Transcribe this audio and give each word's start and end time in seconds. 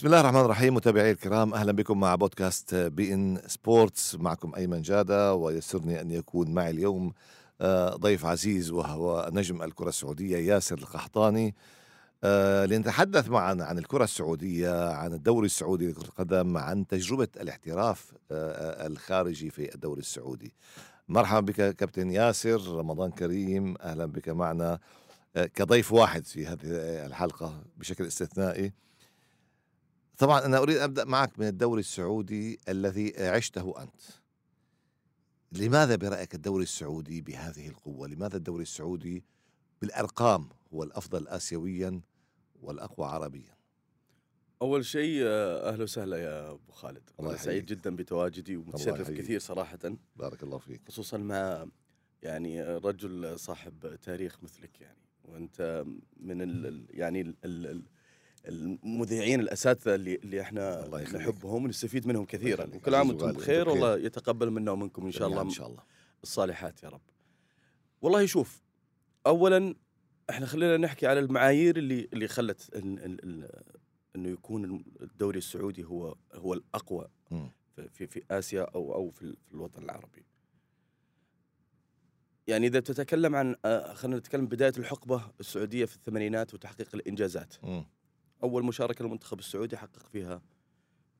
بسم 0.00 0.06
الله 0.06 0.20
الرحمن 0.20 0.40
الرحيم 0.40 0.74
متابعي 0.74 1.10
الكرام 1.10 1.54
أهلا 1.54 1.72
بكم 1.72 2.00
مع 2.00 2.14
بودكاست 2.14 2.74
beIN 2.74 3.40
Sports. 3.46 4.14
معكم 4.14 4.54
أيمن 4.54 4.82
جادة 4.82 5.34
ويسرني 5.34 6.00
أن 6.00 6.10
يكون 6.10 6.54
معي 6.54 6.70
اليوم 6.70 7.12
آه، 7.60 7.96
ضيف 7.96 8.26
عزيز 8.26 8.70
وهو 8.70 9.30
نجم 9.32 9.62
الكرة 9.62 9.88
السعودية 9.88 10.36
ياسر 10.36 10.78
القحطاني. 10.78 11.54
آه، 12.24 12.66
لنتحدث 12.66 13.28
معا 13.28 13.56
عن 13.60 13.78
الكرة 13.78 14.04
السعودية 14.04 14.90
عن 14.90 15.12
الدوري 15.12 15.46
السعودي 15.46 15.88
لكرة 15.90 16.04
القدم 16.04 16.56
عن 16.56 16.86
تجربة 16.86 17.28
الاحتراف 17.40 18.12
آه، 18.30 18.86
الخارجي 18.86 19.50
في 19.50 19.74
الدوري 19.74 20.00
السعودي. 20.00 20.52
مرحبا 21.08 21.40
بك 21.40 21.76
كابتن 21.76 22.10
ياسر 22.10 22.78
رمضان 22.78 23.10
كريم 23.10 23.74
أهلا 23.80 24.06
بك 24.06 24.28
معنا 24.28 24.78
كضيف 25.34 25.92
واحد 25.92 26.26
في 26.26 26.46
هذه 26.46 26.58
الحلقة 27.06 27.62
بشكل 27.76 28.06
استثنائي. 28.06 28.72
طبعا 30.20 30.44
أنا 30.46 30.58
أريد 30.58 30.76
أبدأ 30.76 31.04
معك 31.04 31.38
من 31.38 31.46
الدوري 31.46 31.80
السعودي 31.80 32.60
الذي 32.68 33.14
عشته 33.28 33.82
أنت. 33.82 34.00
لماذا 35.52 35.96
برأيك 35.96 36.34
الدوري 36.34 36.62
السعودي 36.62 37.20
بهذه 37.20 37.68
القوة؟ 37.68 38.08
لماذا 38.08 38.36
الدوري 38.36 38.62
السعودي 38.62 39.24
بالأرقام 39.80 40.48
هو 40.74 40.82
الأفضل 40.82 41.28
اسيويا 41.28 42.00
والأقوى 42.62 43.06
عربيا؟ 43.06 43.54
أول 44.62 44.84
شيء 44.84 45.22
آه، 45.24 45.68
أهلا 45.72 45.82
وسهلا 45.82 46.16
يا 46.16 46.50
أبو 46.50 46.72
خالد. 46.72 47.10
الله 47.20 47.30
أنا 47.30 47.38
سعيد 47.38 47.66
جدا 47.66 47.96
بتواجدي 47.96 48.56
ومتشرف. 48.56 49.10
كثير 49.10 49.40
صراحة. 49.40 49.78
بارك 50.16 50.42
الله 50.42 50.58
فيك. 50.58 50.80
خصوصا 50.88 51.16
مع 51.18 51.66
يعني 52.22 52.62
رجل 52.62 53.38
صاحب 53.38 53.96
تاريخ 54.02 54.42
مثلك 54.42 54.80
يعني. 54.80 54.98
وأنت 55.24 55.84
من 56.16 56.42
ال 56.42 56.66
ال- 56.66 56.86
يعني 56.90 57.20
ال 57.20 57.34
ال 57.44 57.82
المذيعين 58.46 59.40
الأساتذة 59.40 59.94
اللي 59.94 60.14
اللي 60.14 60.40
إحنا. 60.40 60.88
نحبهم 61.18 61.64
ونستفيد 61.64 62.06
منهم 62.06 62.24
كثيرا. 62.24 62.64
وكل 62.74 62.94
عام 62.94 63.08
وأنتم 63.08 63.32
بخير 63.32 63.68
والله 63.68 63.98
يتقبل 63.98 64.50
منا 64.50 64.70
ومنكم 64.70 65.06
إن 65.06 65.12
شاء 65.12 65.28
الله 65.28 65.42
إن 65.42 65.50
شاء 65.50 65.66
الله 65.68 65.82
الصالحات 66.22 66.82
يا 66.82 66.88
رب 66.88 67.00
والله 68.02 68.26
شوف 68.26 68.62
اولا 69.26 69.74
إحنا 70.30 70.46
خلينا 70.46 70.76
نحكي 70.76 71.06
على 71.06 71.20
المعايير 71.20 71.76
اللي 71.76 72.08
اللي 72.12 72.28
خلت 72.28 72.74
إن 72.74 72.98
إن 72.98 73.48
إنه 74.16 74.28
يكون 74.28 74.84
الدوري 75.02 75.38
السعودي 75.38 75.84
هو 75.84 76.14
هو 76.34 76.54
الأقوى. 76.54 77.08
في 77.92 78.06
في, 78.06 78.22
آسيا 78.30 78.62
أو 78.62 78.94
أو 78.94 79.10
في, 79.10 79.22
ال- 79.22 79.36
في 79.48 79.54
الوطن 79.54 79.82
العربي. 79.82 80.24
يعني 82.46 82.66
إذا 82.66 82.80
تتكلم 82.80 83.34
عن 83.36 83.56
آه، 83.64 83.92
خلينا 83.94 84.18
نتكلم 84.18 84.46
بداية 84.46 84.72
الحقبة 84.78 85.22
السعودية 85.40 85.84
في 85.84 85.96
الثمانينات 85.96 86.54
وتحقيق 86.54 86.88
الإنجازات. 86.94 87.54
مم. 87.62 87.84
أول 88.42 88.64
مشاركة 88.64 89.04
للمنتخب 89.04 89.38
السعودي 89.38 89.76
حقق 89.76 90.08
فيها 90.12 90.42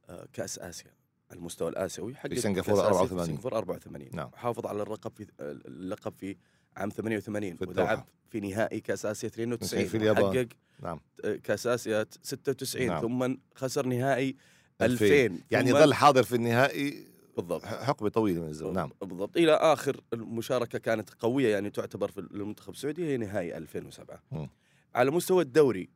آه، 0.09 0.29
كأس 0.33 0.59
آسيا 0.59 0.91
على 1.31 1.39
المستوى 1.39 1.69
الآسيوي 1.69 2.15
حقق 2.15 2.35
سنغافورة 2.35 2.77
كأس 2.77 2.85
آسيا 2.85 2.91
84. 2.91 3.27
في 3.27 3.33
سنغافورة 3.33 3.59
84 3.59 4.09
نعم. 4.13 4.31
حافظ 4.35 4.67
على 4.67 4.83
اللقب 4.83 5.13
في 5.17 5.27
اللقب 5.41 6.15
في 6.19 6.37
عام 6.77 6.91
88 6.91 7.57
في. 7.57 7.65
ولعب 7.65 8.07
في 8.31 8.41
نهائي 8.41 8.81
كأس 8.81 9.07
آسيا 9.07 9.29
92 9.29 9.85
في 9.85 9.97
اليابان. 9.97 10.25
وحقق 10.25 10.49
نعم 10.83 11.01
كأس 11.43 11.67
آسيا 11.67 12.07
96 12.23 12.87
نعم. 12.87 13.01
ثم 13.01 13.37
خسر 13.55 13.87
نهائي 13.87 14.37
2000. 14.83 15.05
2000 15.05 15.45
يعني 15.51 15.73
ظل 15.73 15.95
حاضر 15.95 16.23
في 16.23 16.35
النهائي 16.35 17.07
بالضبط 17.37 17.65
حقبة 17.65 18.09
طويلة 18.09 18.41
من 18.41 18.49
الزمن 18.49 18.73
نعم 18.73 18.91
بالضبط 19.01 19.37
إلى 19.37 19.53
آخر 19.53 20.01
المشاركة 20.13 20.79
كانت 20.79 21.11
قوية 21.11 21.49
يعني 21.49 21.71
تعتبر 21.71 22.11
في 22.11 22.21
المنتخب 22.21 22.73
السعودي 22.73 23.05
هي 23.05 23.17
نهائي 23.17 23.57
2007 23.57 24.23
مم. 24.33 24.49
على 24.95 25.11
مستوى 25.11 25.43
الدوري 25.43 25.89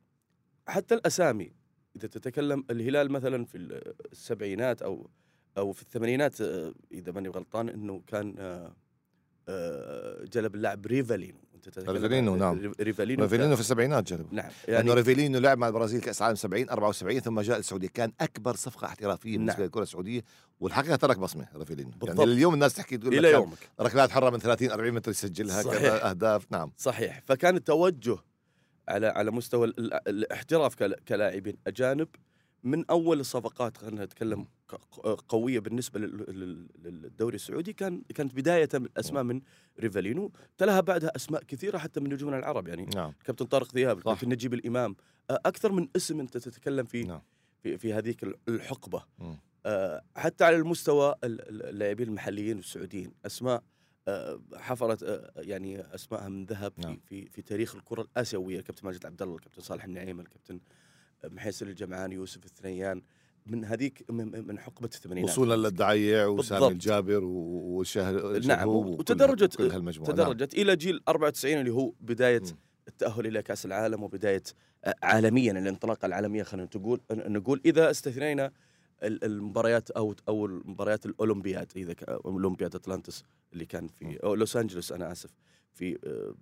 حتى 0.67 0.95
الأسامي 0.95 1.51
إذا 1.95 2.07
تتكلم 2.07 2.65
الهلال 2.71 3.11
مثلا 3.11 3.45
في 3.45 3.57
السبعينات 4.11 4.81
أو 4.81 5.09
أو 5.57 5.71
في 5.71 5.81
الثمانينات 5.81 6.41
آه، 6.41 6.73
إذا 6.91 7.11
ماني 7.11 7.29
غلطان 7.29 7.69
إنه 7.69 8.01
كان 8.07 8.35
آه، 8.39 8.73
آه، 9.49 10.23
جلب 10.25 10.55
اللاعب 10.55 10.85
ريفيلينو 10.85 11.37
أنت 11.55 11.79
ريفيلينو، 11.89 12.35
نعم. 12.35 12.59
ريف- 12.59 13.23
ريفيلينو 13.23 13.39
ريفيلينو 13.39 13.55
في 13.55 13.61
السبعينات 13.61 14.03
جلب 14.13 14.33
نعم 14.33 14.49
لأنه 14.67 14.77
يعني 14.77 14.93
ريفيلينو 14.93 15.39
لعب 15.39 15.57
مع 15.57 15.67
البرازيل 15.67 16.01
كأس 16.01 16.21
عالم 16.21 16.35
70 16.35 16.69
74 16.69 17.19
ثم 17.19 17.41
جاء 17.41 17.59
السعودية 17.59 17.87
كان 17.87 18.11
أكبر 18.21 18.55
صفقة 18.55 18.87
احترافية 18.87 19.37
بالنسبة 19.37 19.57
نعم. 19.59 19.65
للكرة 19.65 19.83
السعودية 19.83 20.21
والحقيقة 20.59 20.95
ترك 20.95 21.17
بصمه 21.19 21.47
ريفيلينو 21.55 21.89
يعني 21.89 21.99
بالضبط. 21.99 22.19
اليوم 22.27 22.53
الناس 22.53 22.73
تحكي 22.73 22.97
تقول 22.97 23.13
إلى 23.13 23.27
لك 23.27 23.33
يومك 23.33 23.57
ركلات 23.81 24.11
حرة 24.11 24.29
من 24.29 24.39
30 24.39 24.71
40 24.71 24.93
متر 24.93 25.11
يسجلها 25.11 25.61
صحيح. 25.61 25.79
كذا 25.81 26.09
أهداف 26.09 26.51
نعم 26.51 26.71
صحيح 26.77 27.21
فكان 27.25 27.55
التوجه 27.55 28.17
على 28.89 29.07
على 29.07 29.31
مستوى 29.31 29.67
ال- 29.67 29.79
ال- 29.79 30.07
الاحتراف 30.09 30.75
كلا- 30.75 30.99
كلاعبين. 31.07 31.57
أجانب 31.67 32.07
من 32.63 32.85
أول 32.89 33.19
الصفقات 33.19 33.77
خلينا 33.77 34.05
نتكلم 34.05 34.47
قوية 35.29 35.59
بالنسبة 35.59 35.99
لل- 35.99 36.25
لل- 36.27 36.67
للدوري 36.83 37.35
السعودي. 37.35 37.73
كان 37.73 38.01
كانت 38.15 38.35
بداية 38.35 38.69
اسماء 38.97 39.23
من 39.23 39.41
ريفالينو. 39.79 40.31
تلاها 40.57 40.81
بعدها 40.81 41.15
أسماء 41.15 41.43
كثيرة 41.43 41.77
حتى 41.77 41.99
من 41.99 42.13
نجومنا 42.13 42.37
العرب. 42.39 42.67
يعني 42.67 42.85
نعم. 42.85 43.13
كابتن 43.25 43.45
طارق 43.45 43.73
ذياب. 43.75 44.01
كابتن 44.01 44.29
نجيب 44.29 44.53
الإمام. 44.53 44.95
أكثر 45.29 45.71
من 45.71 45.87
اسم 45.95 46.19
أنت 46.19 46.37
تتكلم 46.37 46.85
فيه 46.85 47.05
نعم. 47.05 47.21
في, 47.63 47.77
في 47.77 47.93
هذيك 47.93 48.23
ال- 48.23 48.35
الحقبة. 48.49 49.03
آه، 49.65 50.01
حتى 50.15 50.43
على 50.43 50.55
المستوى 50.55 51.15
ال- 51.23 51.49
ال- 51.49 51.65
اللاعبين 51.69 52.07
المحليين 52.07 52.55
والسعوديين 52.57 53.11
أسماء 53.25 53.63
حفرت 54.55 55.03
آه، 55.03 55.31
يعني 55.37 55.95
اسمائها 55.95 56.29
من 56.29 56.45
ذهب 56.45 56.73
نعم. 56.77 56.99
في 57.05 57.29
في 57.29 57.41
تاريخ 57.41 57.75
الكرة 57.75 58.01
الآسيوية 58.01 58.59
الكابتن 58.59 58.85
ماجد 58.85 59.05
عبد 59.05 59.21
الله 59.21 59.35
الكابتن 59.35 59.61
صالح 59.61 59.83
النعيم 59.83 60.19
الكابتن 60.19 60.59
محيسر 61.23 61.67
الجمعاني 61.67 62.15
يوسف 62.15 62.45
الثنيان 62.45 63.01
من 63.45 63.65
هذيك 63.65 64.11
من 64.11 64.59
حقبة 64.59 64.89
الثمانينات 64.93 65.29
وصولا 65.29 65.55
للدعيع 65.55 66.25
وسامي 66.25 66.59
بالضبط. 66.59 66.71
الجابر 66.71 67.23
والشهر 67.23 68.39
نعم 68.39 68.67
وتدرجت 68.67 69.61
نعم. 69.61 70.03
تدرجت 70.03 70.53
إلى 70.53 70.75
جيل 70.75 71.01
94 71.07 71.53
اللي 71.53 71.71
هو 71.71 71.93
بداية 72.01 72.39
مم. 72.39 72.57
التأهل 72.87 73.27
إلى 73.27 73.41
كأس 73.41 73.65
العالم 73.65 74.03
وبداية 74.03 74.43
آه، 74.85 74.95
عالميا 75.03 75.51
الانطلاقة 75.51 76.05
العالمية 76.05 76.43
خلينا 76.43 76.67
تقول 76.67 77.01
نقول 77.11 77.61
إذا 77.65 77.91
استثنينا 77.91 78.51
المباريات 79.03 79.91
أو 79.91 80.15
أو 80.27 80.45
المباريات 80.45 81.05
الأولمبياد 81.05 81.71
إذا 81.75 81.95
أولمبياد 82.09 82.75
أتلانتس 82.75 83.23
اللي 83.53 83.65
كان 83.65 83.87
في 83.87 84.17
أو 84.23 84.35
لوس 84.35 84.57
أنجلوس 84.57 84.91
أنا 84.91 85.11
آسف 85.11 85.29
في 85.73 85.99
آه، 86.03 86.33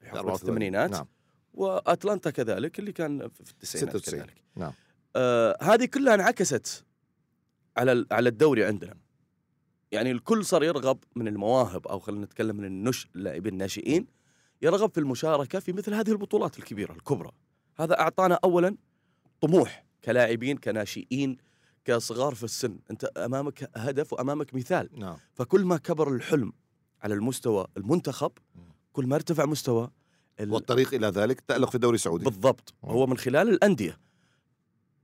في 0.00 0.06
حقبة 0.06 0.18
84. 0.20 0.34
الثمانينات. 0.34 0.90
نعم. 0.90 1.06
وأتلانتا 1.54 2.30
كذلك 2.30 2.78
اللي 2.78 2.92
كان 2.92 3.28
في 3.28 3.50
التسعينات 3.50 3.96
96. 3.96 4.20
كذلك. 4.20 4.42
نعم. 4.56 4.72
آه 5.16 5.56
هذه 5.62 5.84
كلها 5.84 6.14
انعكست 6.14 6.84
على 7.76 8.06
على 8.10 8.28
الدوري 8.28 8.64
عندنا. 8.64 8.94
يعني 9.92 10.10
الكل 10.10 10.44
صار 10.44 10.64
يرغب 10.64 10.98
من 11.16 11.28
المواهب 11.28 11.86
أو 11.86 11.98
خلينا 11.98 12.24
نتكلم 12.24 12.56
من 12.56 12.64
النش 12.64 13.08
اللاعبين 13.14 13.52
الناشئين 13.52 14.06
يرغب 14.62 14.90
في 14.90 15.00
المشاركة 15.00 15.58
في 15.58 15.72
مثل 15.72 15.94
هذه 15.94 16.10
البطولات 16.10 16.58
الكبيرة 16.58 16.92
الكبرى. 16.92 17.30
هذا 17.76 18.00
أعطانا 18.00 18.38
اولا 18.44 18.76
طموح 19.40 19.84
كلاعبين 20.04 20.56
كناشئين 20.56 21.36
كصغار 21.90 22.34
في 22.34 22.44
السن 22.44 22.78
أنت 22.90 23.04
أمامك 23.04 23.70
هدف 23.76 24.12
وأمامك 24.12 24.54
مثال. 24.54 24.88
نعم. 24.92 25.16
فكل 25.34 25.64
ما 25.64 25.76
كبر 25.76 26.14
الحلم 26.14 26.52
على 27.02 27.14
المستوى 27.14 27.66
المنتخب 27.76 28.32
كل 28.92 29.06
ما 29.06 29.14
ارتفع 29.16 29.44
مستوى 29.44 29.90
ال- 30.40 30.50
والطريق 30.52 30.94
إلى 30.94 31.06
ذلك 31.06 31.40
تألق 31.40 31.68
في 31.68 31.74
الدوري 31.74 31.94
السعودي. 31.94 32.24
بالضبط. 32.24 32.74
مم. 32.82 32.90
هو 32.90 33.06
من 33.06 33.16
خلال 33.18 33.48
الأندية. 33.48 33.98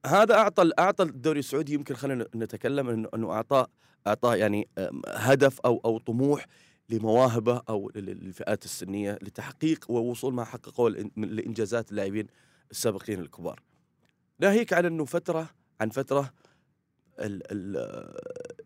هذا 0.06 0.34
أعطى 0.34 0.70
أعطى 0.78 1.02
الدوري 1.04 1.38
السعودي 1.38 1.74
يمكن 1.74 1.94
خلينا 1.94 2.26
نتكلم 2.34 2.88
انه 2.88 3.08
إنه 3.14 3.32
اعطاه 3.32 3.66
اعطاه 4.06 4.34
يعني 4.36 4.68
هدف 5.08 5.60
أو 5.60 5.80
أو 5.84 5.98
طموح 5.98 6.46
لمواهبه 6.88 7.62
أو 7.68 7.90
لل- 7.94 8.04
للفئات 8.24 8.64
السنية 8.64 9.18
لتحقيق 9.22 9.84
ووصول 9.90 10.34
ما 10.34 10.44
حققوه 10.44 10.88
الانجازات 11.18 11.90
اللاعبين 11.90 12.26
السابقين 12.70 13.20
الكبار. 13.20 13.60
ناهيك 14.38 14.72
عن 14.72 14.84
إنه 14.84 15.04
فترة 15.04 15.50
عن 15.80 15.90
فترة 15.90 16.32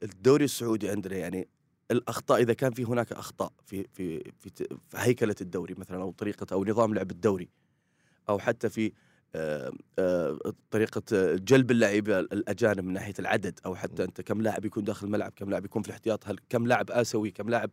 الدوري 0.02 0.44
السعودي 0.44 0.88
عندنا 0.88 1.16
يعني 1.16 1.48
الأخطاء 1.90 2.42
إذا 2.42 2.52
كان 2.52 2.72
في 2.72 2.84
هناك 2.84 3.12
أخطاء 3.12 3.52
في 3.66 3.86
في 3.94 4.18
في, 4.38 4.50
في 4.50 4.66
هيكلة 4.94 5.34
الدوري 5.40 5.74
مثلا 5.78 6.02
أو 6.02 6.10
طريقة 6.10 6.46
أو 6.54 6.64
نظام 6.64 6.94
لعب 6.94 7.10
الدوري 7.10 7.48
أو 8.28 8.38
حتى 8.38 8.68
في 8.68 8.92
آه، 9.34 9.72
آه، 9.98 10.38
طريقة 10.70 11.02
جلب 11.36 11.70
اللاعبين 11.70 12.14
الأجانب 12.14 12.84
من 12.84 12.92
ناحية 12.92 13.14
العدد 13.18 13.60
أو 13.66 13.74
حتى 13.74 14.04
أنت 14.04 14.20
كم 14.20 14.42
لاعب 14.42 14.64
يكون 14.64 14.84
داخل 14.84 15.06
الملعب 15.06 15.32
كم 15.36 15.50
لاعب 15.50 15.64
يكون 15.64 15.82
في 15.82 15.88
الاحتياط 15.88 16.28
هل 16.28 16.38
كم 16.48 16.66
لاعب 16.66 16.90
آسيوي 16.90 17.30
كم 17.30 17.48
لاعب 17.50 17.70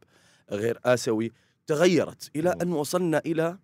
غير 0.52 0.80
آسيوي 0.86 1.31
تغيرت 1.68 2.31
إلى. 2.36 2.50
أن 2.62 2.72
وصلنا 2.72 3.18
إلى 3.25 3.58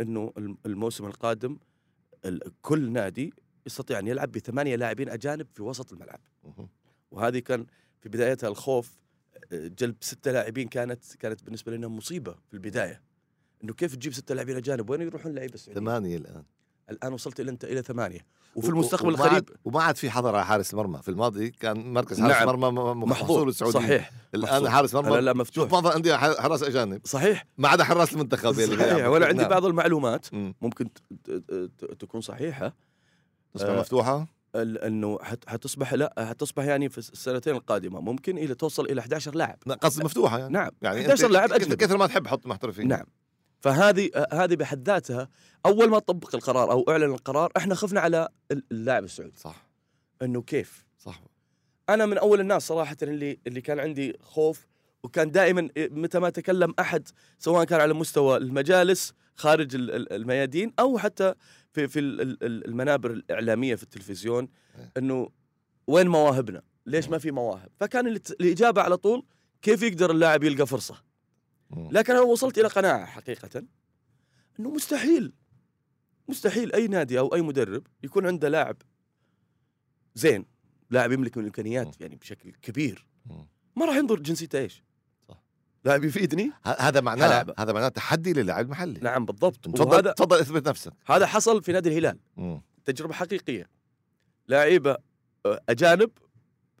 إنه 0.00 0.32
الم- 0.38 0.58
الموسم 0.66 1.04
القادم 1.06 1.58
ال- 2.24 2.52
كل 2.62 2.90
نادي 2.92 3.32
يستطيع 3.66 3.98
أن 3.98 4.06
يلعب 4.06 4.32
بثمانية 4.32 4.76
لاعبين 4.76 5.08
أجانب 5.08 5.46
في 5.54 5.62
وسط 5.62 5.92
الملعب. 5.92 6.20
وهذه 7.10 7.38
كان 7.38 7.66
في 8.00 8.08
بدايتها 8.08 8.48
الخوف 8.48 8.90
جلب 9.52 9.96
ستة 10.00 10.32
لاعبين 10.32 10.68
كانت 10.68 11.16
كانت 11.18 11.44
بالنسبة 11.44 11.72
لنا 11.72 11.88
مصيبة 11.88 12.32
في 12.48 12.54
البداية. 12.54 13.02
إنه 13.64 13.72
كيف 13.72 13.94
تجيب 13.94 14.12
ستة 14.12 14.34
لاعبين 14.34 14.56
أجانب؟ 14.56 14.90
وين 14.90 15.00
يروحون 15.00 15.30
اللعيبه 15.30 15.54
السعوديين 15.54 15.84
ثمانية 15.86 16.16
الآن. 16.16 16.42
الآن 16.90 17.12
وصلت 17.12 17.40
إلى 17.40 17.50
أنت 17.50 17.64
إلى 17.64 17.82
ثمانية. 17.82 18.26
وفي 18.56 18.68
المستقبل 18.68 19.08
القريب 19.08 19.50
وما 19.64 19.82
عاد 19.82 19.96
في 19.96 20.10
حظر 20.10 20.34
على 20.36 20.46
حارس 20.46 20.72
المرمى 20.72 21.02
في 21.02 21.08
الماضي 21.08 21.50
كان 21.50 21.92
مركز 21.92 22.20
حارس 22.20 22.32
نعم. 22.34 22.48
المرمى 22.48 22.80
م- 22.80 23.00
م- 23.00 23.08
محظور 23.10 23.48
السعوديه 23.48 23.78
صحيح. 23.78 24.10
الآن 24.34 24.52
محظور. 24.52 24.70
حارس 24.70 24.94
مرمى 24.94 25.20
لا 25.20 25.32
مفتوح. 25.32 25.70
بعض 25.70 25.86
الانديه 25.86 26.16
حراس 26.16 26.62
أجانب. 26.62 27.00
صحيح. 27.04 27.46
ما 27.58 27.68
عدا 27.68 27.84
حراس 27.84 28.12
المنتخب 28.12 28.52
صحيح. 28.52 28.68
بيلعبوا. 28.68 29.06
وأنا 29.06 29.26
عندي 29.26 29.40
نعم. 29.42 29.50
بعض 29.50 29.64
المعلومات. 29.64 30.34
مم. 30.34 30.54
ممكن 30.60 30.88
تكون 31.98 32.20
صحيحة. 32.20 32.74
تصبح 33.56 33.70
آه، 33.70 33.80
مفتوحة؟ 33.80 34.26
ال- 34.56 34.78
إنه 34.78 35.18
حت- 35.22 35.48
حتصبح 35.48 35.94
لا 35.94 36.14
حتصبح 36.18 36.64
يعني 36.64 36.88
في 36.88 36.98
السنتين 36.98 37.54
القادمة. 37.56 38.00
ممكن 38.00 38.38
إلى 38.38 38.54
توصل 38.54 38.84
إلى 38.86 39.00
11 39.00 39.34
لاعب. 39.34 39.58
لا، 39.66 39.74
قصدي 39.74 40.04
مفتوحة 40.04 40.38
يعني. 40.38 40.52
نعم. 40.52 40.70
يعني 40.82 41.00
11 41.00 41.24
أنت 41.24 41.32
لاعب 41.32 41.52
أجنبي. 41.52 41.76
كثر 41.76 41.96
ما 41.96 42.06
تحب 42.06 42.26
حط 42.26 42.46
محترفين. 42.46 42.88
نعم. 42.88 43.04
فهذه 43.60 44.10
هذه 44.32 44.54
بحد 44.54 44.88
ذاتها 44.88 45.28
أول 45.66 45.88
ما 45.90 45.98
طبق 45.98 46.34
القرار 46.34 46.70
أو 46.72 46.84
أعلن 46.88 47.04
القرار 47.14 47.52
إحنا 47.56 47.74
خفنا 47.74 48.00
على 48.00 48.28
ال- 48.52 48.64
اللاعب 48.72 49.04
السعودي. 49.04 49.36
صح. 49.38 49.66
إنه 50.22 50.42
كيف؟ 50.42 50.86
صح. 50.98 51.20
أنا 51.88 52.06
من 52.06 52.18
أول 52.18 52.40
الناس 52.40 52.66
صراحة 52.66 52.96
اللي 53.02 53.38
اللي 53.46 53.60
كان 53.60 53.80
عندي 53.80 54.16
خوف 54.22 54.66
وكان 55.06 55.30
دائما 55.30 55.68
متى 55.78 56.18
ما 56.18 56.30
تكلم 56.30 56.74
أحد 56.80 57.08
سواء 57.38 57.64
كان 57.64 57.80
على 57.80 57.94
مستوى 57.94 58.36
المجالس 58.36 59.12
خارج 59.36 59.74
ال- 59.74 59.90
ال- 59.90 60.12
الميادين 60.12 60.72
أو 60.78 60.98
حتى 60.98 61.34
في 61.72 61.88
في 61.88 62.00
ال- 62.00 62.20
ال- 62.20 62.44
ال- 62.44 62.66
المنابر 62.68 63.10
الإعلامية 63.10 63.74
في 63.74 63.82
التلفزيون 63.82 64.48
إيه. 64.78 64.92
إنه 64.96 65.28
وين 65.86 66.08
مواهبنا؟ 66.08 66.62
ليش 66.86 67.08
ما 67.08 67.18
في 67.18 67.30
مواهب؟ 67.30 67.68
فكان 67.80 68.06
الإجابة 68.06 68.82
على 68.82 68.96
طول 68.96 69.26
كيف 69.62 69.82
يقدر 69.82 70.10
اللاعب 70.10 70.44
يلقى 70.44 70.66
فرصة؟ 70.66 71.02
لكن 71.76 72.12
أنا 72.12 72.22
وصلت 72.22 72.58
إلى 72.58 72.68
قناعة 72.68 73.04
حقيقة 73.06 73.62
إنه 74.60 74.70
مستحيل 74.70 75.32
مستحيل 76.28 76.72
أي 76.72 76.88
نادي 76.88 77.18
أو 77.18 77.34
أي 77.34 77.42
مدرب 77.42 77.86
يكون 78.02 78.26
عنده 78.26 78.48
لاعب 78.48 78.76
زين 80.14 80.44
لاعب 80.90 81.12
يملك 81.12 81.36
من 81.36 81.42
الإمكانيات 81.42 82.00
يعني 82.00 82.16
بشكل 82.16 82.50
كبير. 82.62 83.06
ما 83.76 83.86
راح 83.86 83.96
ينظر 83.96 84.18
جنسيته 84.20 84.58
إيش 84.58 84.82
صح. 85.84 85.88
لاعب 85.88 86.04
يفيدني 86.04 86.50
ه- 86.64 86.68
هذا 86.68 87.00
معناه 87.00 87.26
هلعبة. 87.26 87.54
هذا 87.58 87.72
معناه 87.72 87.88
تحدي 87.88 88.32
للاعب 88.32 88.64
المحلي 88.64 89.00
نعم 89.00 89.24
بالضبط 89.24 89.64
تفضل 89.64 90.14
تفضل 90.14 90.38
اثبت 90.40 90.68
نفسك 90.68 90.92
هذا 91.06 91.26
حصل 91.26 91.62
في 91.62 91.72
نادي 91.72 91.88
الهلال 91.88 92.18
مم. 92.36 92.62
تجربة 92.84 93.14
حقيقية 93.14 93.66
لاعيبة 94.48 94.96
آه، 95.46 95.60
أجانب 95.68 96.10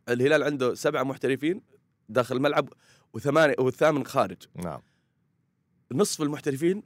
الهلال 0.08 0.42
عنده 0.42 0.74
سبعه 0.74 1.02
محترفين 1.02 1.62
داخل 2.08 2.36
الملعب 2.36 2.68
وثمانيه 3.12 3.54
والثامن 3.58 4.06
خارج 4.06 4.36
نعم 4.54 4.80
نصف 5.92 6.22
المحترفين 6.22 6.82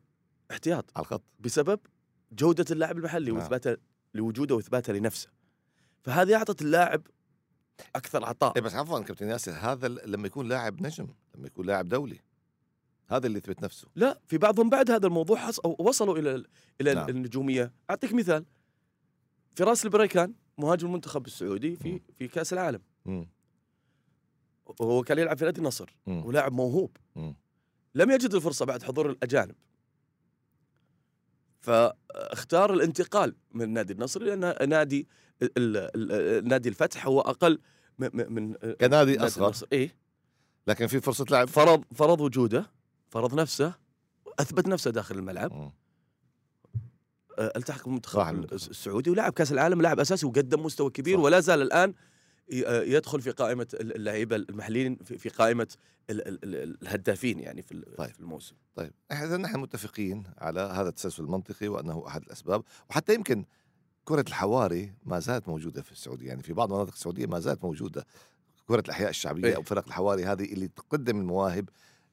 احتياط 0.50 0.90
على 0.96 1.02
الخط 1.02 1.22
بسبب 1.40 1.80
جودة 2.32 2.64
اللاعب 2.70 2.98
المحلي 2.98 3.30
نعم. 3.30 3.40
وإثباته 3.40 3.76
لوجوده 4.14 4.54
وإثباته 4.54 4.92
لنفسه. 4.92 5.28
فهذه 6.02 6.34
اعطت 6.34 6.62
اللاعب 6.62 7.02
أكثر 7.96 8.24
عطاء. 8.24 8.52
إيه 8.56 8.62
بس 8.62 8.74
عفوا 8.74 9.00
كابتن 9.00 9.28
ياسر 9.28 9.52
هذا 9.52 9.88
لما 9.88 10.26
يكون 10.26 10.48
لاعب 10.48 10.82
نجم 10.82 11.08
لما 11.34 11.46
يكون 11.46 11.66
لاعب 11.66 11.88
دولي 11.88 12.20
هذا 13.08 13.26
اللي 13.26 13.38
يثبت 13.38 13.62
نفسه 13.62 13.88
لا 13.96 14.20
في 14.26 14.38
بعضهم 14.38 14.70
بعد 14.70 14.90
هذا 14.90 15.06
الموضوع 15.06 15.36
حص... 15.36 15.60
أو 15.60 15.76
وصلوا 15.78 16.18
إلى 16.18 16.44
إلى 16.80 16.94
نعم. 16.94 17.08
النجومية، 17.08 17.72
أعطيك 17.90 18.12
مثال 18.12 18.44
فراس 19.56 19.84
البريكان 19.84 20.34
مهاجم 20.58 20.86
المنتخب 20.86 21.26
السعودي 21.26 21.76
في 21.76 21.92
مم. 21.92 22.00
في 22.18 22.28
كأس 22.28 22.52
العالم 22.52 22.80
مم. 23.04 23.28
وهو 24.80 25.02
كان 25.02 25.18
يلعب 25.18 25.38
في 25.38 25.44
نادي 25.44 25.60
النصر. 25.60 25.96
ولاعب 26.06 26.52
موهوب 26.52 26.96
مم. 27.16 27.36
لم 27.94 28.10
يجد 28.10 28.34
الفرصة 28.34 28.64
بعد 28.64 28.82
حضور 28.82 29.10
الأجانب 29.10 29.54
فاختار 31.60 32.72
الانتقال 32.74 33.34
من 33.52 33.72
نادي 33.72 33.92
النصر 33.92 34.22
لأن 34.22 34.68
نادي 34.68 35.08
نادي 36.48 36.68
الفتح 36.68 37.06
هو 37.06 37.20
أقل 37.20 37.58
من 37.98 38.54
كنادي 38.54 39.16
نادي 39.16 39.18
أصغر. 39.18 39.54
إيه. 39.72 39.96
لكن 40.66 40.86
في 40.86 41.00
فرصة 41.00 41.24
لعب 41.30 41.48
فرض 41.48 41.84
فرض 41.94 42.20
وجوده 42.20 42.70
فرض 43.08 43.34
نفسه 43.34 43.74
أثبت 44.38 44.68
نفسه 44.68 44.90
داخل 44.90 45.18
الملعب. 45.18 45.72
ألتحق 47.38 47.84
بالمنتخب 47.84 48.20
المنتخب. 48.20 48.54
السعودي 48.54 49.10
ولعب 49.10 49.32
كأس 49.32 49.52
العالم 49.52 49.82
لاعب 49.82 50.00
أساسي 50.00 50.26
وقدم 50.26 50.62
مستوى 50.62 50.90
كبير 50.90 51.16
صح. 51.16 51.22
ولا 51.22 51.40
زال 51.40 51.62
الآن 51.62 51.94
يدخل 52.50 53.20
في 53.20 53.30
قائمة 53.30 53.66
اللعيبة 53.74 54.36
المحليين 54.36 54.96
في 54.96 55.28
قائمة 55.28 55.68
ال- 56.10 56.28
ال- 56.28 56.44
ال- 56.44 56.82
الهدافين 56.82 57.38
يعني 57.38 57.62
في 57.62 57.84
طيب. 57.98 58.10
الموسم 58.20 58.54
طيب 58.74 58.92
إذا 59.12 59.36
نحن 59.36 59.60
متفقين 59.60 60.24
على 60.38 60.60
هذا 60.60 60.88
التسلسل 60.88 61.22
المنطقي 61.22 61.68
وأنه 61.68 62.04
أحد 62.06 62.22
الأسباب 62.22 62.62
وحتى 62.90 63.14
يمكن 63.14 63.44
كرة 64.04 64.24
الحواري 64.28 64.92
ما 65.04 65.18
زالت 65.18 65.48
موجودة 65.48 65.82
في 65.82 65.92
السعودية 65.92 66.28
يعني 66.28 66.42
في 66.42 66.52
بعض 66.52 66.72
المناطق 66.72 66.92
السعودية 66.92 67.26
ما 67.26 67.40
زالت 67.40 67.64
موجودة 67.64 68.06
كرة 68.66 68.80
الأحياء 68.80 69.10
الشعبية 69.10 69.48
إيه. 69.48 69.56
أو 69.56 69.62
فرق 69.62 69.86
الحواري 69.86 70.24
هذه 70.24 70.44
اللي 70.52 70.68
تقدم 70.68 71.20
المواهب 71.20 71.68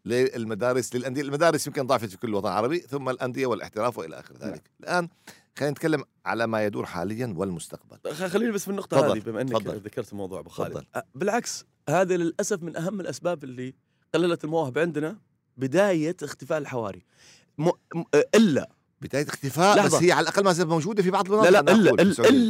للمدارس 0.05 0.95
للأندية 0.95 1.21
المدارس 1.21 1.67
يمكن 1.67 1.87
ضعفت 1.87 2.09
في 2.09 2.17
كل 2.17 2.27
الوطن 2.27 2.47
العربي 2.47 2.79
ثم 2.79 3.09
الأندية 3.09 3.45
والإحتراف 3.45 3.97
وإلى 3.97 4.19
آخر 4.19 4.37
نعم. 4.37 4.49
ذلك 4.49 4.71
الآن 4.79 5.09
خلينا 5.57 5.71
نتكلم 5.71 6.03
على 6.25 6.47
ما 6.47 6.65
يدور 6.65 6.85
حاليا 6.85 7.33
والمستقبل 7.37 8.13
خليني 8.13 8.51
بس 8.51 8.63
في 8.63 8.71
النقطة 8.71 8.97
تفضل، 9.01 9.11
هذه 9.17 9.23
بما 9.23 9.41
إنك 9.41 9.51
تفضل. 9.51 9.77
ذكرت 9.77 10.11
الموضوع 10.11 10.39
أبو 10.39 10.49
خالد 10.49 10.71
تفضل. 10.73 10.85
أ- 10.97 11.01
بالعكس 11.15 11.65
هذا 11.89 12.17
للأسف 12.17 12.63
من 12.63 12.75
أهم 12.77 12.99
الأسباب 13.01 13.43
اللي 13.43 13.73
قللت 14.13 14.43
المواهب 14.43 14.77
عندنا 14.77 15.17
بداية 15.57 16.15
اختفاء 16.23 16.57
الحواري 16.57 17.03
م... 17.57 17.69
م... 17.95 18.03
إلا 18.35 18.69
بداية 19.01 19.27
اختفاء 19.27 19.77
لحظة. 19.77 19.97
بس 19.97 20.03
هي 20.03 20.11
على 20.11 20.23
الأقل 20.23 20.43
ما 20.43 20.53
زالت 20.53 20.69
موجودة 20.69 21.03
في 21.03 21.11
بعض 21.11 21.25
المناطق 21.31 21.49
لا، 21.49 21.61
إلا- 21.61 21.93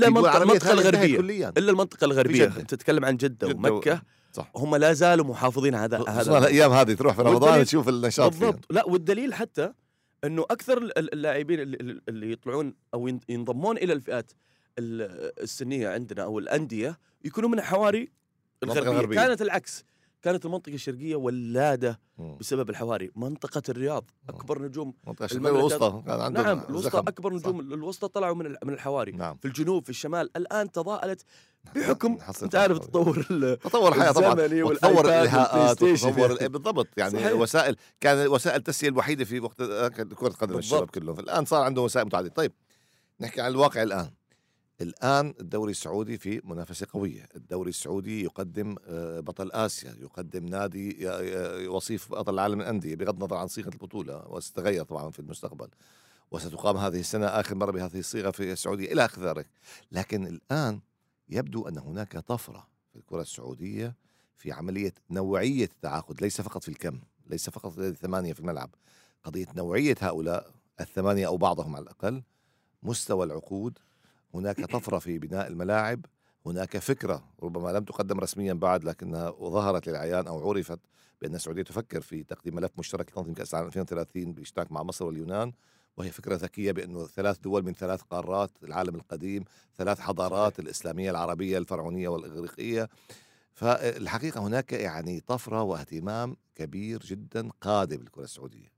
المنطقة 0.06 0.32
ثانية 0.40 0.54
انتهت 0.54 0.72
الغربية. 0.72 1.18
كليا 1.18 1.54
إلا 1.58 1.72
المنطقة 1.72 2.06
الغربية 2.06 2.46
جدة. 2.46 2.62
تتكلم 2.64 3.06
عن 3.06 3.18
جدة, 3.18 3.48
جدة 3.48 3.70
و- 3.72 3.74
ومكة 3.76 4.02
صح 4.34 4.52
هم 4.56 4.76
لا 4.76 4.94
زالوا 4.94 5.26
محافظين 5.26 5.76
على 5.76 5.96
هذا 5.96 6.10
هذا 6.10 6.38
الأيام 6.38 6.72
هذه 6.72 6.94
تروح 6.94 7.16
في 7.16 7.22
رمضان 7.22 7.42
والدليل- 7.50 7.66
تشوف 7.66 7.90
النشاط. 7.90 8.32
بالضبط 8.32 8.66
لا 8.70 8.86
والدليل 8.86 9.34
حتى 9.34 9.74
إنه 10.24 10.42
أكثر 10.52 10.78
ال- 10.78 10.98
ال- 10.98 11.14
اللاعبين 11.14 11.60
اللي, 12.10 12.32
يطلعون 12.32 12.74
أو 12.94 13.08
ين- 13.08 13.20
ينضمون 13.30 13.78
إلى 13.78 13.94
الفئات 13.94 14.32
ال- 14.80 15.42
السنية 15.44 15.90
عندنا 15.90 16.24
أو 16.24 16.40
الأندية 16.40 17.00
يكونوا 17.26 17.50
من 17.50 17.62
حواري 17.62 18.12
الغربية 18.64 18.90
الغربية. 18.92 19.16
كانت 19.16 19.42
العكس 19.42 19.84
كانت 20.28 20.46
المنطقة 20.46 20.74
الشرقيه 20.74 21.16
ولادة. 21.16 22.00
بسبب 22.40 22.70
الحواري 22.70 23.12
منطقة 23.16 23.62
الرياض 23.70 24.10
أكبر 24.30 24.62
نجوم 24.62 24.94
الوسطى 25.34 26.02
نعم 26.08 26.64
الوسطى. 26.70 26.98
أكبر 27.00 27.34
نجوم 27.34 27.60
الوسطى 27.60 28.08
طلعوا 28.08 28.36
من 28.36 28.56
من 28.64 28.74
الحواري 28.74 29.12
نعم 29.12 29.38
في 29.38 29.46
الجنوب 29.48 29.84
في 29.84 29.90
الشمال 29.90 30.30
الآن 30.38 30.72
تضاءلت 30.72 31.22
بحكم 31.76 32.20
حصلت 32.22 32.44
أنت 32.44 32.56
عارف. 32.56 32.78
تطور 32.80 33.24
تطور 33.64 33.96
الحياة 33.96 34.12
طبعا 34.12 34.34
وتطور 34.64 35.06
الإيهاءات 35.06 35.84
وتطور. 35.84 36.32
ال- 36.42 36.50
بالضبط 36.50 36.88
يعني 36.98 37.12
صحيح. 37.12 37.34
وسائل 37.34 37.76
كان 38.02 38.28
وسائل 38.28 38.56
التسليه 38.58 38.90
الوحيده 38.90 39.26
في 39.26 39.40
وقت 39.40 39.58
كانت 39.96 40.14
كرة 40.14 40.30
قدم 40.30 40.58
الشباب. 40.58 40.90
كلهم 40.90 41.20
الآن 41.20 41.46
صار 41.46 41.62
عندهم 41.64 41.86
وسائل 41.86 42.06
متعددة 42.06 42.30
طيب 42.36 42.52
نحكي 43.20 43.42
عن 43.42 43.52
الواقع 43.52 43.84
الآن 43.84 44.10
الآن 44.82 45.34
الدوري 45.40 45.72
السعودي 45.72 46.18
في 46.18 46.42
منافسة 46.44 46.88
قوية. 46.94 47.30
الدوري 47.36 47.70
السعودي 47.70 48.24
يقدم 48.24 48.76
آه، 48.88 49.20
بطل 49.20 49.52
آسيا 49.52 49.96
يقدم 50.00 50.46
نادي 50.46 51.08
وصيف 51.68 52.12
بطل 52.12 52.34
العالم 52.34 52.62
للأندية 52.62 52.96
بغض 52.96 53.16
النظر 53.16 53.36
عن 53.36 53.48
صيغة 53.48 53.70
البطولة 53.70 54.28
وستتغير 54.28 54.84
طبعا 54.84 55.12
في 55.12 55.20
المستقبل. 55.20 55.68
وستقام 56.32 56.78
هذه 56.78 57.00
السنة 57.00 57.26
آخر 57.26 57.56
مرة 57.56 57.72
بهذه 57.72 58.00
الصيغة 58.00 58.32
في 58.32 58.52
السعودية 58.52 58.94
إلى 58.94 59.06
آخر 59.06 59.24
ذلك. 59.24 59.48
لكن 59.92 60.28
الآن 60.28 60.80
يبدو 61.30 61.68
أن 61.68 61.78
هناك 61.78 62.18
طفرة 62.18 62.68
في 62.94 63.00
الكرة 63.00 63.22
السعودية 63.22 63.96
في 64.38 64.52
عملية 64.52 64.94
نوعية 65.10 65.66
التعاقد 65.66 66.22
ليس 66.22 66.42
فقط 66.42 66.64
في 66.64 66.70
الكم 66.70 67.00
ليس 67.28 67.50
فقط 67.50 67.80
الثمانية 67.80 68.34
في 68.34 68.40
الملعب. 68.40 68.70
قضية 69.24 69.48
نوعية 69.56 69.96
هؤلاء 70.00 70.52
الثمانية 70.82 71.28
أو 71.28 71.38
بعضهم 71.38 71.76
على 71.76 71.84
الأقل 71.84 72.24
مستوى 72.84 73.26
العقود 73.26 73.80
هناك 74.34 74.66
طفرة 74.66 75.00
في 75.00 75.20
بناء 75.20 75.48
الملاعب 75.48 76.06
هناك 76.46 76.78
فكرة 76.78 77.24
ربما 77.44 77.70
لم 77.70 77.84
تقدم 77.84 78.20
رسميا 78.20 78.54
بعد 78.54 78.84
لكنها 78.84 79.30
ظهرت 79.30 79.88
للعيان 79.88 80.28
أو 80.28 80.50
عرفت 80.50 80.80
بأن 81.22 81.36
السعودية 81.36 81.64
تفكر 81.64 82.02
في 82.02 82.24
تقديم 82.24 82.56
ملف 82.56 82.72
مشترك 82.78 83.12
لتنظيم 83.12 83.34
كأس 83.34 83.54
العالم 83.54 83.68
2030 83.68 84.34
بالاشتراك 84.34 84.72
مع 84.72 84.84
مصر 84.84 85.06
واليونان 85.06 85.54
وهي 85.98 86.12
فكرة 86.12 86.36
ذكية 86.36 86.72
بأنه 86.72 87.08
ثلاث 87.08 87.40
دول 87.40 87.66
من 87.66 87.74
ثلاث 87.74 88.02
قارات 88.02 88.52
العالم 88.64 88.96
القديم 88.96 89.44
ثلاث 89.78 90.00
حضارات 90.00 90.60
الإسلامية 90.60 91.12
العربية 91.12 91.58
الفرعونية 91.58 92.08
والإغريقية. 92.08 92.90
فالحقيقة 93.54 94.42
هناك 94.42 94.74
يعني 94.74 95.20
طفرة 95.20 95.62
واهتمام 95.62 96.38
كبير 96.56 97.00
جدا 97.00 97.50
قادم 97.62 98.02
للكرة 98.02 98.24
السعودية. 98.24 98.77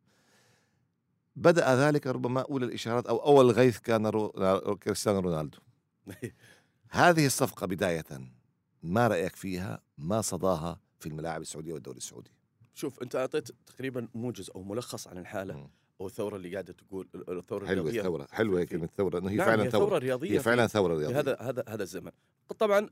بدأ 1.39 1.75
ذلك 1.75 2.07
ربما 2.07 2.41
أولى 2.41 2.65
الإشارات 2.65 3.07
أو 3.07 3.17
أول 3.17 3.45
الغيث 3.45 3.79
كان 3.79 4.07
رو... 4.07 4.29
كريستيانو 4.83 5.19
رونالدو. 5.19 5.57
هذه 6.89 7.25
الصفقة 7.25 7.67
بداية 7.67 8.05
ما 8.83 9.07
رأيك 9.07 9.35
فيها 9.35 9.81
ما 9.97 10.21
صداها 10.21 10.79
في 10.99 11.09
الملاعب 11.09 11.41
السعودية 11.41 11.73
والدوري 11.73 11.97
السعودي؟ 11.97 12.31
شوف 12.73 13.01
أنت 13.01 13.15
أعطيت 13.15 13.49
تقريبا 13.67 14.07
موجز 14.15 14.49
أو 14.55 14.63
ملخص 14.63 15.07
عن 15.07 15.17
الحالة. 15.17 15.57
مم. 15.57 15.69
أو 16.01 16.05
الثورة 16.07 16.35
اللي 16.35 16.51
قاعدة 16.53 16.73
تقول 16.73 17.07
الثورة 17.29 17.65
حلوة 17.67 17.89
الرياضية. 17.89 18.27
حلوة 18.31 18.59
في- 18.59 18.65
كلمة 18.65 18.89
ثوره 18.97 19.19
إنه 19.19 19.29
هي 19.29 19.35
نعم 19.35 19.45
فعلا 19.47 19.63
هي 19.63 19.69
ثوره 19.71 19.97
رياضية 19.97 20.31
هي 20.31 20.39
فعلا 20.39 20.67
ثورة 20.67 20.97
رياضية. 20.97 21.19
هذا 21.19 21.37
هذا 21.41 21.63
هذا 21.67 21.83
الزمن. 21.83 22.11
طبعا 22.59 22.89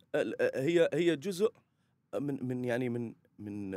هي 0.56 0.90
هي 0.94 1.16
جزء 1.16 1.54
من 2.16 2.48
من 2.48 2.66
يعني 2.66 2.90
من 2.90 3.16
من 3.40 3.76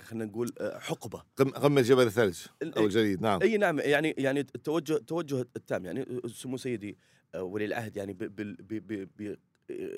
خلينا 0.00 0.24
نقول 0.24 0.52
آه، 0.60 0.78
حقبة. 0.78 1.22
قم- 1.36 1.50
قمه 1.50 1.80
جبل 1.80 2.06
الثلج 2.06 2.38
ال- 2.62 2.74
أو 2.78 2.84
الجليد 2.84 3.20
نعم. 3.22 3.42
أي 3.42 3.56
نعم 3.56 3.78
يعني 3.78 4.14
يعني 4.18 4.40
التوجه 4.40 4.96
التوجه 4.96 5.40
التام 5.56 5.84
يعني 5.84 6.20
سمو 6.26 6.56
سيدي 6.56 6.98
آه، 7.34 7.42
ولي 7.42 7.64
العهد 7.64 7.96
يعني 7.96 8.12
ب 8.12 8.18
ب 8.18 8.36
ب 8.68 9.08
ب 9.18 9.36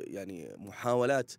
يعني 0.06 0.54
محاولات 0.58 1.32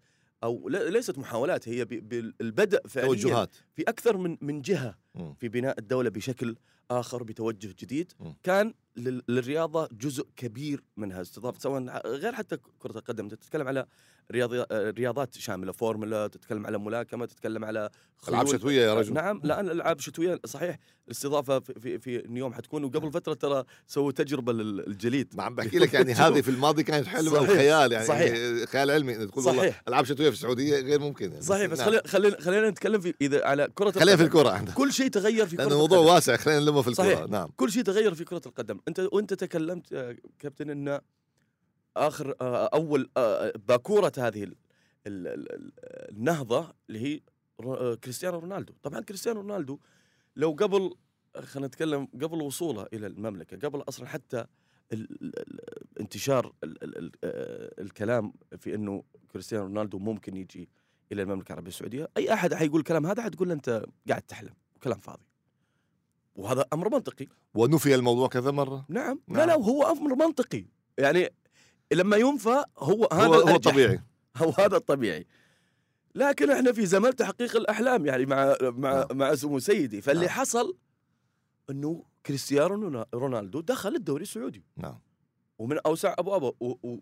أو 0.44 0.70
ليست 0.70 1.18
محاولات 1.18 1.70
هي 1.70 1.86
بالبدء 1.86 2.88
فعليا 2.88 3.08
توجهات. 3.10 3.56
في 3.76 3.82
أكثر 3.84 4.18
من 4.18 4.38
من 4.42 4.62
جهة. 4.62 4.98
في 5.40 5.50
بناء 5.50 5.80
الدولة 5.80 6.10
بشكل 6.10 6.56
آخر 6.92 7.24
بتوجه 7.24 7.76
جديد. 7.80 8.12
كان 8.44 8.74
لل- 8.98 9.24
للرياضة 9.30 9.90
جزء 9.92 10.28
كبير 10.36 10.84
منها 10.98 11.22
استضافه 11.22 11.60
سواء 11.60 12.08
غير 12.08 12.34
حتى 12.34 12.58
كرة 12.80 12.98
القدم. 12.98 13.28
تتكلم 13.28 13.68
على 13.68 13.86
رياضي 14.32 14.66
آه، 14.72 14.90
رياضات 14.90 15.34
شاملة 15.38 15.72
فورمولا 15.72 16.28
تتكلم 16.28 16.66
على 16.66 16.78
ملاكمة 16.80 17.26
تتكلم 17.26 17.66
على 17.66 17.90
ألعاب. 18.30 18.48
شتوية 18.48 18.82
يا 18.82 18.94
رجل 18.94 19.14
نعم 19.14 19.42
لا 19.44 19.62
الالعاب 19.62 20.00
شتوية 20.00 20.40
صحيح 20.46 20.78
الاستضافة 21.08 21.60
في 21.60 21.74
في, 21.80 22.00
في 22.00 22.16
اليوم 22.16 22.54
حتكون 22.54 22.84
وقبل 22.84 23.12
فترة 23.12 23.34
ترى 23.34 23.64
سووا 23.88 24.12
تجربة 24.12 24.54
للجليد 24.54 25.34
ما 25.38 25.44
عم 25.44 25.56
بحكي 25.56 25.80
لك 25.80 25.94
يعني 25.94 26.14
هذه 26.24 26.42
في 26.42 26.50
الماضي 26.52 26.84
كانت 26.84 27.08
حلوة 27.08 27.42
وخيال 27.42 27.92
يعني 27.92 28.06
صحيح. 28.06 28.34
خيال 28.70 28.92
علمي 28.92 29.16
إنه 29.16 29.26
تقول 29.26 29.46
والله. 29.46 29.76
ألعاب 29.88 30.06
شتوية 30.06 30.30
في 30.30 30.36
السعودية 30.36 30.80
غير 30.80 31.00
ممكن 31.00 31.30
يعني 31.32 31.42
صحيح 31.42 31.66
بس 31.66 31.80
نعم. 31.80 31.88
خلينا 31.90 32.08
خلينا 32.08 32.42
خلينا 32.42 32.70
نتكلم 32.70 33.02
في 33.02 33.14
إذا 33.22 33.46
على 33.46 33.68
كرة 33.76 33.92
خلينا 33.92 34.16
في 34.18 34.24
القدم. 34.24 34.40
الكرة 34.40 34.50
عندنا 34.50 34.76
كل 34.76 34.94
شيء 34.94 35.08
تغير 35.08 35.46
في 35.46 35.56
كرة 35.56 35.64
لأنه 35.64 35.74
الموضوع 35.76 35.98
القدم. 35.98 36.14
واسع 36.14 36.36
خلينا 36.38 36.60
نلمه 36.60 36.82
في 36.82 36.88
الكرة 36.88 37.04
صحيح. 37.04 37.30
نعم 37.30 37.50
كل 37.56 37.72
شيء 37.72 37.84
تغير 37.84 38.14
في 38.14 38.24
كرة 38.24 38.42
القدم 38.46 38.80
أنت 38.88 39.00
وأنت 39.00 39.34
تكلمت 39.34 39.92
يا 39.92 40.16
كابتن 40.40 40.70
أن 40.70 41.00
آخر 41.98 42.36
آه، 42.42 42.66
أول 42.74 43.10
آه، 43.18 43.54
باكورة 43.68 44.12
هذه 44.18 44.44
ال- 44.44 44.56
ال- 45.08 45.28
ال- 45.28 45.52
ال- 45.54 45.72
النهضة 46.12 46.74
اللي 46.90 47.00
هي 47.00 47.22
آه، 47.64 47.96
كريستيانو 47.96 48.40
رونالدو. 48.40 48.74
طبعا 48.84 49.00
كريستيانو 49.02 49.42
رونالدو 49.42 49.80
لو 50.36 50.52
قبل 50.52 50.96
خلينا 51.42 51.68
نتكلم 51.68 52.06
قبل 52.22 52.42
وصوله 52.42 52.88
إلى 52.94 53.08
المملكة 53.08 53.58
قبل 53.70 53.84
أصلا 53.90 54.08
حتى 54.08 54.46
انتشار 56.00 56.54
ال- 56.64 56.84
ال- 56.84 56.98
ال- 56.98 57.12
الكلام 57.82 58.34
في 58.58 58.76
أنه 58.76 59.04
كريستيانو 59.34 59.64
رونالدو 59.66 60.00
ممكن 60.00 60.38
يجي 60.38 60.70
إلى 61.12 61.22
المملكة 61.22 61.50
العربية 61.50 61.70
السعودية 61.70 62.08
أي 62.18 62.34
أحد 62.34 62.54
حيقول 62.54 62.80
الكلام 62.80 63.06
هذا 63.06 63.24
حتقول 63.24 63.48
له 63.48 63.54
أنت 63.54 63.86
قاعد 64.10 64.22
تحلم 64.22 64.54
كلام 64.84 65.00
فاضي. 65.00 65.26
وهذا 66.36 66.66
أمر 66.74 66.90
منطقي. 66.90 67.28
ونفي 67.56 67.96
الموضوع 67.96 68.28
كذا 68.28 68.52
مرة؟ 68.52 68.86
نعم. 68.90 69.20
نعم. 69.28 69.38
لا 69.38 69.46
لا 69.46 69.54
هو 69.54 69.84
أمر 69.84 70.16
منطقي. 70.16 70.66
يعني 70.98 71.30
لما 71.94 72.18
ينفى 72.18 72.64
هو 72.78 73.10
هذا 73.14 73.26
هو, 73.26 73.34
هو 73.34 73.44
الأرجح. 73.44 73.72
طبيعي 73.72 74.02
هو 74.38 74.50
هذا 74.50 74.78
الطبيعي 74.78 75.28
لكن 76.16 76.52
إحنا 76.52 76.72
في 76.72 76.86
زمن 76.86 77.16
تحقيق 77.16 77.56
الأحلام 77.56 78.06
يعني 78.06 78.26
مع 78.26 78.58
مع 78.62 78.94
نعم. 78.94 79.18
مع 79.18 79.36
سمو 79.36 79.60
سيدي 79.60 80.02
فاللي 80.02 80.26
نعم. 80.26 80.30
حصل 80.30 80.78
إنه 81.70 82.06
كريستيانو 82.26 83.06
رونالدو 83.14 83.62
دخل 83.62 83.96
الدوري 83.96 84.24
السعودي 84.24 84.64
نعم 84.78 85.00
ومن 85.58 85.80
أوسع 85.86 86.16
أبوابه 86.20 86.54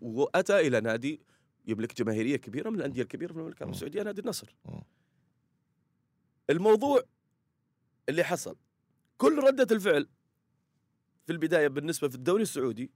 وأتى 0.02 0.60
إلى 0.60 0.80
نادي 0.80 1.20
يملك 1.66 1.94
جماهيرية 1.94 2.36
كبيرة 2.36 2.70
من 2.70 2.78
الأندية 2.78 3.02
الكبيرة 3.02 3.32
في 3.32 3.38
المملكة 3.38 3.56
العربيه 3.56 3.66
مم. 3.66 3.74
السعودية 3.74 4.02
نادي 4.02 4.20
النصر 4.20 4.56
مم. 4.64 4.82
الموضوع 6.50 7.02
اللي 8.08 8.24
حصل 8.24 8.56
كل 9.18 9.38
ردة 9.38 9.74
الفعل 9.76 10.08
في 11.26 11.32
البداية 11.32 11.68
بالنسبة 11.68 12.08
في 12.08 12.14
الدوري 12.14 12.42
السعودي 12.42 12.90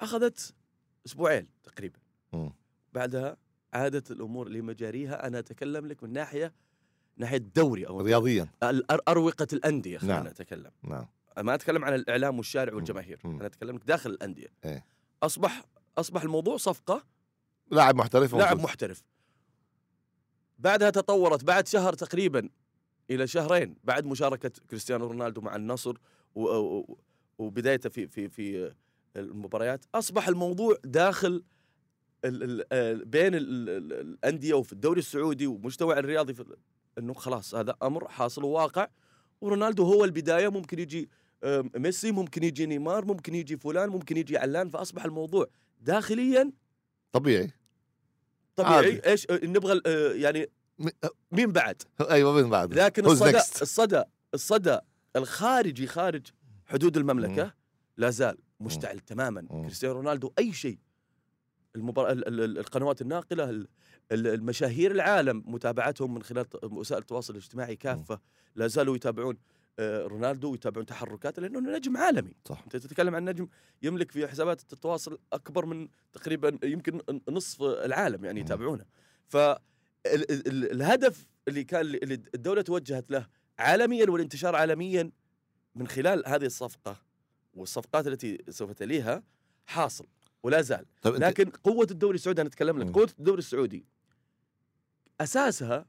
أخذت 0.00 0.54
أسبوعين 1.06 1.46
تقريبا 1.64 1.98
مم. 2.32 2.52
بعدها 2.92 3.36
عادت 3.74 4.10
الأمور 4.10 4.48
لمجاريها 4.48 5.26
أنا 5.26 5.38
أتكلم 5.38 5.86
لك 5.86 6.02
من 6.02 6.12
ناحية 6.12 6.52
ناحية 7.16 7.36
الدوري 7.36 7.86
أو 7.86 8.00
رياضيا 8.00 8.48
أروقة 9.08 9.46
الأندية 9.52 9.98
خلينا 9.98 10.14
نعم. 10.14 10.26
نتكلم 10.26 10.70
نعم 10.82 11.06
ما 11.42 11.54
أتكلم 11.54 11.84
عن 11.84 11.94
الإعلام 11.94 12.36
والشارع. 12.36 12.74
والجماهير 12.74 13.20
مم. 13.24 13.36
أنا 13.36 13.46
أتكلم 13.46 13.76
لك 13.76 13.84
داخل 13.84 14.10
الأندية 14.10 14.46
إيه. 14.64 14.84
أصبح 15.22 15.64
أصبح 15.98 16.22
الموضوع 16.22 16.56
صفقة 16.56 17.04
لاعب 17.70 17.94
محترف 17.96 18.34
لاعب. 18.34 18.60
محترف 18.60 19.02
بعدها 20.58 20.90
تطورت 20.90 21.44
بعد 21.44 21.68
شهر 21.68 21.92
تقريبا 21.92 22.48
إلى 23.10 23.26
شهرين 23.26 23.76
بعد 23.84 24.06
مشاركة 24.06 24.50
كريستيانو 24.70 25.06
رونالدو 25.06 25.40
مع 25.40 25.56
النصر 25.56 25.96
و- 26.34 26.42
و- 26.56 26.98
وبدايته 27.38 27.88
في 27.90 28.06
في 28.08 28.28
في 28.28 28.74
المباريات 29.16 29.84
أصبح 29.94 30.28
الموضوع 30.28 30.76
داخل 30.84 31.44
ال 32.24 32.42
ال 32.42 32.72
ال 32.72 33.04
بين 33.04 33.34
ال 33.34 33.68
ال 33.68 33.92
الأندية 33.92 34.54
وفي 34.54 34.72
الدوري 34.72 34.98
السعودي 34.98 35.46
ومجتمع 35.46 35.98
الرياضي 35.98 36.34
في 36.34 36.56
إنه 36.98 37.14
خلاص 37.14 37.54
هذا 37.54 37.76
أمر 37.82 38.08
حاصل 38.08 38.44
وواقع 38.44 38.88
ورونالدو 39.40 39.84
هو 39.84 40.04
البداية 40.04 40.48
ممكن 40.48 40.78
يجي 40.78 41.08
ميسي 41.74 42.12
ممكن 42.12 42.42
يجي 42.42 42.66
نيمار 42.66 43.04
ممكن 43.04 43.34
يجي 43.34 43.56
فلان 43.56 43.88
ممكن 43.88 44.16
يجي 44.16 44.38
علان 44.38 44.68
فأصبح 44.68 45.04
الموضوع 45.04 45.46
داخليا 45.80 46.52
طبيعي. 47.12 47.50
طبيعي. 48.56 48.74
عادي. 48.74 49.06
إيش 49.06 49.26
آه، 49.30 49.40
نبغى 49.44 49.80
آه، 49.86 50.12
يعني 50.12 50.50
مين 51.32 51.52
بعد؟ 51.52 51.82
أيوه 52.10 52.32
من 52.32 52.50
بعد. 52.50 52.74
لكن 52.74 53.06
الصدى؟ 53.06 53.38
الصدى 53.62 54.02
الصدى 54.34 54.78
الخارجي 55.16 55.86
خارج 55.86 56.26
حدود 56.66 56.96
المملكة 56.96 57.54
لا 57.96 58.10
زال. 58.10 58.38
مشتعل 58.60 59.00
تماما. 59.00 59.46
كريستيانو 59.62 59.94
رونالدو 59.94 60.32
أي 60.38 60.52
شيء. 60.52 60.78
المبار... 61.76 62.10
ال- 62.10 62.28
ال- 62.28 62.40
ال- 62.40 62.58
القنوات 62.58 63.02
الناقلة 63.02 63.50
ال- 63.50 63.68
ال- 64.12 64.26
المشاهير 64.26 64.90
العالم 64.90 65.42
متابعتهم 65.46 66.14
من 66.14 66.22
خلال 66.22 66.46
وسائل 66.62 67.00
التواصل 67.00 67.32
الاجتماعي 67.32 67.76
كافة. 67.76 68.20
لا 68.54 68.66
زالوا 68.66 68.96
يتابعون 68.96 69.36
آه، 69.78 70.06
رونالدو 70.06 70.50
ويتابعون 70.50 70.86
تحركاته 70.86 71.42
لأنه 71.42 71.76
نجم 71.76 71.96
عالمي. 71.96 72.34
صح. 72.48 72.62
أنت 72.62 72.76
تتكلم 72.76 73.14
عن 73.14 73.24
نجم 73.24 73.48
يملك 73.82 74.10
في 74.10 74.28
حسابات 74.28 74.72
التواصل 74.72 75.18
أكبر 75.32 75.66
من 75.66 75.88
تقريبا 76.12 76.58
يمكن 76.64 77.00
نصف 77.28 77.62
العالم 77.62 78.24
يعني. 78.24 78.40
يتابعونه. 78.40 78.84
فالهدف 79.26 81.26
اللي 81.48 81.64
كان 81.64 81.80
اللي 81.80 82.14
الدولة 82.34 82.62
توجهت 82.62 83.10
له 83.10 83.26
عالميا 83.58 84.10
والانتشار 84.10 84.56
عالميا 84.56 85.10
من 85.74 85.88
خلال 85.88 86.28
هذه 86.28 86.46
الصفقة 86.46 86.96
والصفقات 87.56 88.06
التي 88.06 88.38
سوف 88.48 88.70
تليها 88.72 89.22
حاصل 89.66 90.06
ولا 90.42 90.62
زال. 90.62 90.86
طيب 91.02 91.14
أنت 91.14 91.24
لكن 91.24 91.50
قوة 91.50 91.86
الدوري 91.90 92.14
السعودي 92.14 92.40
أنا 92.40 92.48
أتكلم 92.48 92.78
لك. 92.78 92.90
قوة 92.94 93.10
الدوري 93.18 93.38
السعودي 93.38 93.84
أساسها 95.20 95.86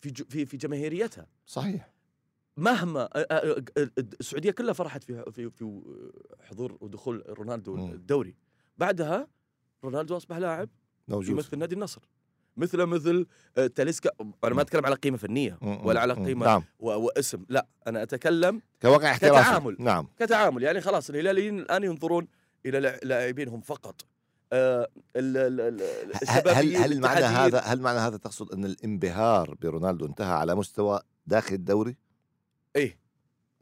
في 0.00 0.10
ج- 0.10 0.22
في 0.22 0.46
في 0.46 0.56
جماهيريتها. 0.56 1.26
صحيح. 1.46 1.92
مهما 2.56 3.08
السعودية 4.20 4.50
كلها 4.50 4.72
فرحت 4.72 5.04
في 5.04 5.24
في 5.32 5.50
في 5.50 5.82
حضور 6.40 6.78
ودخول 6.80 7.24
رونالدو. 7.28 7.76
الدوري. 7.92 8.36
بعدها 8.78 9.28
رونالدو 9.84 10.16
أصبح 10.16 10.36
لاعب 10.36 10.68
موجود. 11.08 11.28
يمثل 11.30 11.58
نادي 11.58 11.74
النصر. 11.74 12.02
مثل 12.58 12.82
مثل 12.84 13.26
آه، 13.58 13.66
تاليسكا 13.66 14.10
أنا. 14.44 14.54
ما 14.54 14.62
أتكلم 14.62 14.86
على 14.86 14.94
قيمة 14.94 15.16
فنية. 15.16 15.58
ولا 15.62 16.00
على. 16.00 16.12
قيمة 16.12 16.46
نعم 16.46 16.62
و- 16.80 16.90
واسم 16.90 17.44
لا 17.48 17.66
أنا 17.86 18.02
أتكلم 18.02 18.60
كواقع 18.82 19.10
احترافي 19.10 19.42
كتعامل. 19.44 19.76
نعم 19.78 20.08
كتعامل 20.18 20.62
يعني 20.62 20.80
خلاص 20.80 21.10
الهلاليين 21.10 21.58
الآن 21.58 21.84
ينظرون 21.84 22.28
إلى 22.66 22.98
لاعبينهم 23.02 23.60
فقط 23.60 24.02
آه، 24.52 24.88
ال- 25.16 25.36
ال- 25.36 25.60
ال- 25.60 25.82
هل 26.28 26.76
هل, 26.76 26.92
الاتحاديين. 26.92 27.30
هذا 27.30 27.58
هل 27.60 27.80
معنى 27.80 27.98
هذا 27.98 28.16
تقصد 28.16 28.52
أن 28.52 28.64
الانبهار 28.64 29.54
برونالدو 29.62 30.06
انتهى 30.06 30.32
على 30.34 30.54
مستوى 30.54 31.00
داخل 31.26 31.54
الدوري؟ 31.54 31.96
إيه 32.76 32.98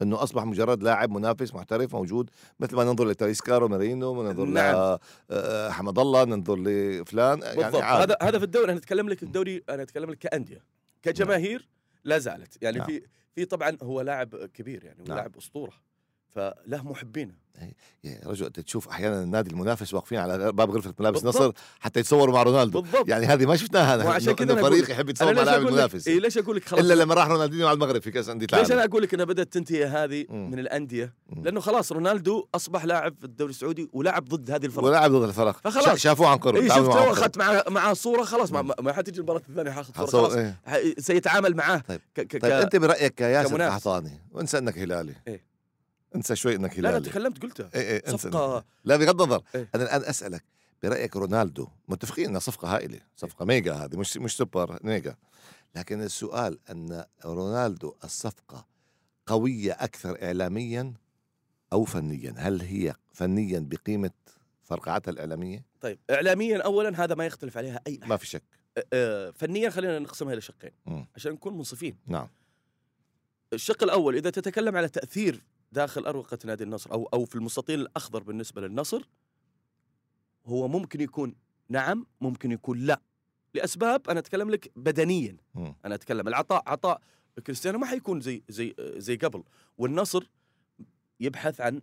إنه 0.01 0.23
أصبح 0.23 0.43
مجرد 0.43 0.83
لاعب 0.83 1.11
منافس 1.11 1.53
محترف 1.53 1.95
موجود 1.95 2.29
مثل 2.59 2.75
ما 2.75 2.83
ننظر 2.83 3.07
لتاليسكارو 3.07 3.67
مارينو 3.67 4.23
ننظر 4.23 4.45
نعم. 4.45 4.97
لحمد 5.69 5.99
الله 5.99 6.23
ننظر 6.23 6.59
لفلان 6.59 7.39
بالضبط 7.39 7.57
يعني 7.57 7.77
عادي. 7.77 8.03
هذا 8.03 8.17
هذا 8.21 8.39
في 8.39 8.45
الدوري 8.45 8.71
أنا 8.71 8.77
أتكلم 8.77 9.09
لك 9.09 9.23
الدوري 9.23 9.63
أنا 9.69 9.83
أتكلم 9.83 10.09
لك 10.11 10.17
كأندية 10.17 10.63
كجماهير 11.01 11.67
لا 12.03 12.17
زالت 12.17 12.63
يعني 12.63 12.77
نعم. 12.77 12.87
في 12.87 13.01
في 13.35 13.45
طبعا 13.45 13.77
هو 13.83 14.01
لاعب 14.01 14.35
كبير 14.35 14.83
يعني 14.83 15.03
نعم. 15.07 15.17
لاعب 15.17 15.37
أسطورة 15.37 15.73
فله 16.37 16.83
محبينه 16.83 17.47
يا 18.03 18.19
رجل 18.25 18.45
أنت 18.45 18.59
تشوف 18.59 18.87
أحيانا 18.87 19.23
النادي 19.23 19.49
المنافس 19.51 19.93
واقفين 19.93 20.17
على 20.17 20.51
باب 20.51 20.71
غرفة 20.71 20.93
ملابس 20.99 21.21
بالضبط. 21.21 21.41
نصر 21.43 21.51
حتى 21.79 21.99
يتصوروا 21.99 22.33
مع 22.33 22.43
رونالدو 22.43 22.81
بالضبط 22.81 23.09
يعني 23.09 23.25
هذه 23.25 23.45
ما 23.45 23.55
شفناها 23.55 24.05
وعشان 24.05 24.35
كده 24.35 24.53
انه 24.53 24.61
أنا 24.61 24.69
فريق 24.69 24.91
يحب 24.91 24.99
أنا 25.03 25.09
يتصور 25.09 25.33
مع 25.35 25.43
لاعب 25.43 25.61
المنافس 25.67 26.07
إيه 26.07 26.19
ليش 26.19 26.37
أقول 26.37 26.55
لك 26.55 26.65
خلاص 26.65 26.81
إلا 26.83 26.93
لما 26.93 27.13
راح 27.13 27.27
رونالدينيو 27.27 27.67
على 27.67 27.75
المغرب 27.75 28.01
في 28.01 28.11
كأس 28.11 28.29
أندية 28.29 28.47
ليش 28.53 28.71
أنا 28.71 28.83
أقول 28.83 29.03
لك 29.03 29.13
إنها 29.13 29.25
بدأت 29.25 29.53
تنتهي 29.53 29.85
هذه 29.85 30.25
مم. 30.29 30.51
من 30.51 30.59
الأندية 30.59 31.13
مم. 31.29 31.43
لأنه 31.43 31.59
خلاص 31.59 31.91
رونالدو 31.91 32.47
أصبح 32.55 32.85
لاعب 32.85 33.15
في 33.19 33.23
الدوري 33.25 33.49
السعودي 33.51 33.89
ولعب 33.93 34.25
ضد 34.25 34.51
هذه 34.51 34.65
الفرق 34.65 34.83
ولاعب 34.85 35.11
ضد 35.11 35.27
الفرق 35.27 35.57
فخلاص. 35.63 35.85
شا- 35.85 35.95
شافوه 35.95 36.27
عن 36.27 36.37
قرب 36.37 36.55
اي 36.55 36.67
تعاملوا 36.67 36.91
شفت 36.91 36.97
معه 36.97 37.03
لو 37.03 37.09
عن 37.09 37.13
قرب. 37.15 37.17
اخذت 37.23 37.37
معاه 37.37 37.63
معاه 37.69 37.93
صورة 37.93 38.23
خلاص 38.23 38.51
ما, 38.51 38.61
مم. 38.61 38.71
ما 38.81 38.93
حتجي 38.93 39.17
المباراة 39.17 39.41
الثانية 39.49 39.71
حاخذ 39.71 39.93
صورة 39.93 40.05
خلاص 40.05 40.33
إيه. 40.33 40.55
سيتعامل 40.99 41.55
معاه 41.55 41.77
طيب. 41.87 42.01
طيب 42.15 42.45
أنت 42.45 42.75
برأيك 42.75 43.13
كياسر 43.13 43.49
كمنافس. 43.49 43.73
قحطاني 43.73 44.19
وإنسى 44.31 44.57
أنك 44.57 44.77
هلالي 44.77 45.13
إيه. 45.27 45.46
انسى 46.15 46.35
شوي 46.35 46.55
إنك 46.55 46.79
لا 46.79 46.81
لا 46.81 46.89
هلالي. 46.89 47.09
تكلمت 47.09 47.43
قلتها. 47.43 47.69
إيه 47.75 47.81
إيه 47.81 48.03
انسى. 48.07 48.29
صفقة. 48.29 48.65
لا 48.83 48.97
بغض 48.97 49.21
النظر. 49.21 49.43
إيه. 49.55 49.69
أنا 49.75 49.83
الآن 49.83 50.01
أسألك 50.09 50.43
برأيك 50.83 51.15
رونالدو 51.15 51.67
متفقين 51.87 52.25
إنها 52.25 52.39
صفقة 52.39 52.75
هائلة 52.75 52.99
صفقة 53.15 53.45
mega 53.45 53.73
هذه 53.73 53.97
مش 53.97 54.17
مش 54.17 54.37
super 54.37 54.79
mega. 54.83 55.15
لكن 55.75 56.01
السؤال 56.01 56.59
أن 56.71 57.05
رونالدو 57.25 57.95
الصفقة 58.03 58.67
قوية 59.25 59.71
أكثر 59.71 60.23
اعلاميا 60.23 60.93
أو 61.73 61.83
فنيا؟ 61.83 62.35
هل 62.37 62.61
هي 62.61 62.95
فنيا 63.13 63.59
بقيمة 63.59 64.11
فرقعتها 64.63 65.11
الإعلامية؟ 65.11 65.65
طيب 65.81 65.99
اعلاميا 66.09 66.61
اولا 66.61 67.03
هذا 67.03 67.15
ما 67.15 67.25
يختلف 67.25 67.57
عليها 67.57 67.81
أي 67.87 67.99
أحد. 68.01 68.09
ما 68.09 68.17
في 68.17 68.27
شك. 68.27 68.43
آه، 68.93 69.31
فنيا 69.31 69.69
خلينا 69.69 69.99
نقسمها 69.99 70.33
إلى 70.33 70.41
شقين. 70.41 70.71
عشان 71.15 71.31
نكون 71.31 71.57
منصفين. 71.57 71.97
نعم. 72.07 72.27
الشق 73.53 73.83
الأول 73.83 74.15
إذا 74.15 74.29
تتكلم 74.29 74.77
على 74.77 74.89
تأثير 74.89 75.43
داخل 75.71 76.05
أروقة 76.05 76.37
نادي 76.45 76.63
النصر 76.63 76.91
أو 76.91 77.09
أو 77.13 77.25
في 77.25 77.35
المستطيل 77.35 77.79
الأخضر 77.81 78.23
بالنسبة 78.23 78.61
للنصر 78.61 79.01
هو 80.45 80.67
ممكن 80.67 81.01
يكون 81.01 81.35
نعم 81.69 82.05
ممكن 82.21 82.51
يكون 82.51 82.79
لا. 82.79 83.01
لأسباب 83.53 84.09
أنا 84.09 84.19
أتكلم 84.19 84.49
لك 84.49 84.71
بدنيا. 84.75 85.37
أنا 85.85 85.95
أتكلم 85.95 86.27
العطاء 86.27 86.63
عطاء 86.67 87.01
كريستيانو 87.47 87.79
ما 87.79 87.85
حيكون 87.85 88.21
زي 88.21 88.43
زي 88.49 88.75
زي 88.79 89.15
قبل. 89.15 89.43
والنصر 89.77 90.29
يبحث 91.19 91.61
عن 91.61 91.75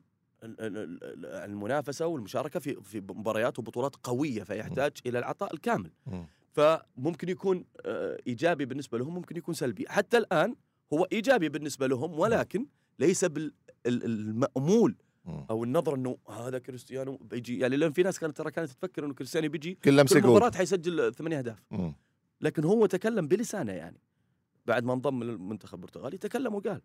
ال- 0.42 0.60
ال- 0.60 1.04
ال- 1.04 1.42
عن 1.42 1.50
المنافسة 1.50 2.06
والمشاركة 2.06 2.60
في 2.60 2.82
في 2.82 3.00
مباريات 3.00 3.58
وبطولات 3.58 3.96
قوية 4.02 4.42
فيحتاج 4.42 4.92
إلى 5.06 5.18
العطاء 5.18 5.54
الكامل. 5.54 5.90
مم. 6.06 6.26
فممكن 6.52 7.28
يكون 7.28 7.64
آه، 7.86 8.18
إيجابي 8.26 8.64
بالنسبة 8.64 8.98
لهم 8.98 9.14
ممكن 9.14 9.36
يكون 9.36 9.54
سلبي. 9.54 9.84
حتى 9.88 10.18
الآن 10.18 10.54
هو 10.92 11.04
إيجابي 11.12 11.48
بالنسبة 11.48 11.86
لهم 11.86 12.18
ولكن 12.18 12.66
ليس 12.98 13.24
بالمأمول 13.24 13.54
مم. 15.24 15.46
أو 15.50 15.64
النظره 15.64 15.94
إنه 15.94 16.18
هذا 16.28 16.58
كريستيانو 16.58 17.16
بيجي 17.16 17.58
يعني 17.58 17.76
لأن 17.76 17.92
في 17.92 18.02
ناس 18.02 18.18
كانت 18.18 18.36
ترى 18.36 18.50
كانت 18.50 18.70
تفكر 18.70 19.04
إنه 19.04 19.14
كريستيانو 19.14 19.48
بيجي 19.48 19.74
كل 19.74 19.96
لمسة 19.96 20.20
مباراة 20.36 20.50
حيسجل 20.56 21.14
ثمانية 21.14 21.38
أهداف. 21.38 21.62
لكن 22.40 22.64
هو 22.64 22.86
تكلم 22.86 23.28
بلسانه 23.28 23.72
يعني 23.72 24.00
بعد 24.66 24.84
ما 24.84 24.92
انضم 24.92 25.22
للمنتخب 25.24 25.74
البرتغالي 25.78 26.18
تكلم 26.18 26.54
وقال 26.54 26.80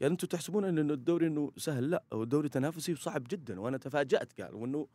قال 0.00 0.10
أنتم 0.10 0.26
تحسبون 0.26 0.64
إن 0.64 0.90
الدوري 0.90 1.26
إنه 1.26 1.52
سهل 1.56 1.90
لا 1.90 2.04
هو 2.12 2.22
الدوري 2.22 2.48
تنافسي 2.48 2.92
وصعب 2.92 3.24
جدا 3.30 3.60
وأنا 3.60 3.76
تفاجأت 3.78 4.40
قال 4.40 4.54
وإنه 4.54 4.86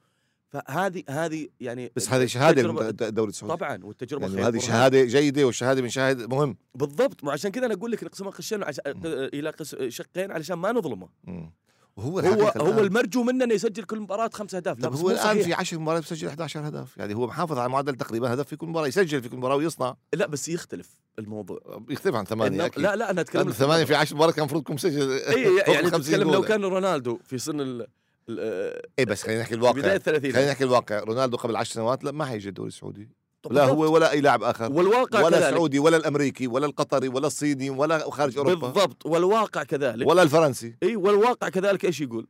فهذه 0.49 1.03
هذه 1.09 1.47
يعني 1.59 1.91
بس 1.95 2.09
هذه 2.09 2.25
شهادة 2.25 2.61
التجربة- 2.63 3.01
الدوري 3.01 3.29
السعودي 3.29 3.55
طبعا 3.57 3.79
والتجربة 3.83 4.25
يعني 4.27 4.35
خير 4.37 4.47
هذه. 4.47 4.59
شهادة 4.59 5.03
جيدة 5.03 5.43
والشهاده 5.45 5.81
من 5.81 5.89
شاهد 5.89 6.21
مهم. 6.33 6.57
بالضبط 6.75 7.23
وعشان 7.23 7.51
كذا 7.51 7.65
أنا 7.65 7.73
أقول 7.73 7.91
لك 7.91 8.03
نقسمها 8.03 8.29
قشين 8.31 8.63
عش... 8.63 8.79
إلى 8.85 9.49
قس... 9.49 9.75
شقين 9.75 10.31
علشان 10.31 10.55
ما 10.55 10.71
نظلمه. 10.71 11.09
مم. 11.23 11.51
وهو 11.95 12.19
هو 12.19 12.47
هو 12.57 12.79
المرجو 12.79 13.23
منه 13.23 13.43
إنه 13.45 13.53
يسجل 13.53 13.83
كل 13.83 13.99
مباراة 13.99 14.29
خمس 14.33 14.55
أهداف. 14.55 14.79
لا 14.79 14.89
بس 14.89 14.99
هو 14.99 15.11
الآن. 15.11 15.41
في 15.41 15.53
10 15.53 15.77
مباريات 15.77 16.03
بسجل 16.03 16.27
11 16.27 16.67
هدف 16.67 16.97
يعني 16.97 17.15
هو 17.15 17.27
محافظ 17.27 17.57
على 17.57 17.69
معدل 17.69 17.95
تقريبا 17.95 18.33
هدف 18.33 18.47
في 18.47 18.55
كل 18.55 18.67
مباراة 18.67 18.87
يسجل 18.87 19.21
في 19.21 19.29
كل 19.29 19.37
مباراة 19.37 19.55
ويصنع. 19.55 19.95
لا 20.13 20.27
بس 20.27 20.49
يختلف 20.49 20.89
الموضوع. 21.19 21.59
يختلف 21.89 22.15
عن 22.15 22.25
ثمانية 22.25 22.57
النظ- 22.57 22.65
أكيد. 22.65 22.83
لا 22.83 22.95
لا 22.95 23.11
أنا 23.11 23.21
أتكلم 23.21 23.41
لأن 23.43 23.51
ثمانية 23.53 23.83
في 23.85 23.95
10 23.95 24.15
مباريات 24.15 24.35
كان 24.35 24.43
المفروض 24.43 24.61
يكون 24.61 24.75
مسجل 24.75 25.11
اي 25.11 25.45
فوق 25.45 25.69
يعني 25.69 25.87
50 25.91 26.01
تتكلم 26.01 26.31
لو. 26.31 26.41
كان 26.41 26.61
رونالدو 26.65 27.19
في 27.23 27.37
سن 27.37 27.61
ال... 27.61 27.87
ال... 28.29 28.81
اي 29.00 29.05
بس 29.05 29.24
خلينا 29.24 29.41
نحكي 29.41 29.55
بدايه 29.55 29.71
الواقع 29.71 29.98
30 29.98 30.31
خلينا 30.31 30.51
نحكي 30.51 30.63
الواقع. 30.63 31.00
رونالدو 31.00 31.38
قبل 31.38 31.55
10 31.55 31.74
سنوات 31.74 32.03
لا 32.03 32.12
ما 32.12 32.25
حيجي 32.25 32.50
الدوري 32.50 32.67
السعودي. 32.67 33.09
لا. 33.51 33.63
هو 33.65 33.93
ولا 33.93 34.12
أي 34.12 34.21
لاعب 34.21 34.43
آخر. 34.43 34.71
والواقع 34.71 35.19
ولا 35.19 35.38
كذلك. 35.38 35.50
السعودي 35.50 35.79
ولا 35.79 35.98
الأمريكي 35.98 36.48
ولا 36.48 36.65
القطري 36.65 37.07
ولا 37.07 37.27
الصيني 37.27 37.69
ولا 37.69 38.12
خارج 38.12 38.38
أوروبا. 38.38 38.67
بالضبط. 38.67 39.05
والواقع 39.05 39.63
كذلك. 39.63 40.07
ولا 40.07 40.24
الفرنسي. 40.24 40.75
إي 40.83 40.95
والواقع 40.95 41.50
كذلك 41.50 41.86
إيش 41.86 42.01
يقول؟ 42.01 42.27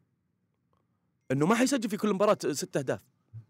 إنه 1.31 1.45
ما 1.45 1.55
حيسجل 1.55 1.89
في 1.89 1.97
كل 1.97 2.13
مباراة 2.13 2.37
ست 2.51 2.77
أهداف. 2.77 2.99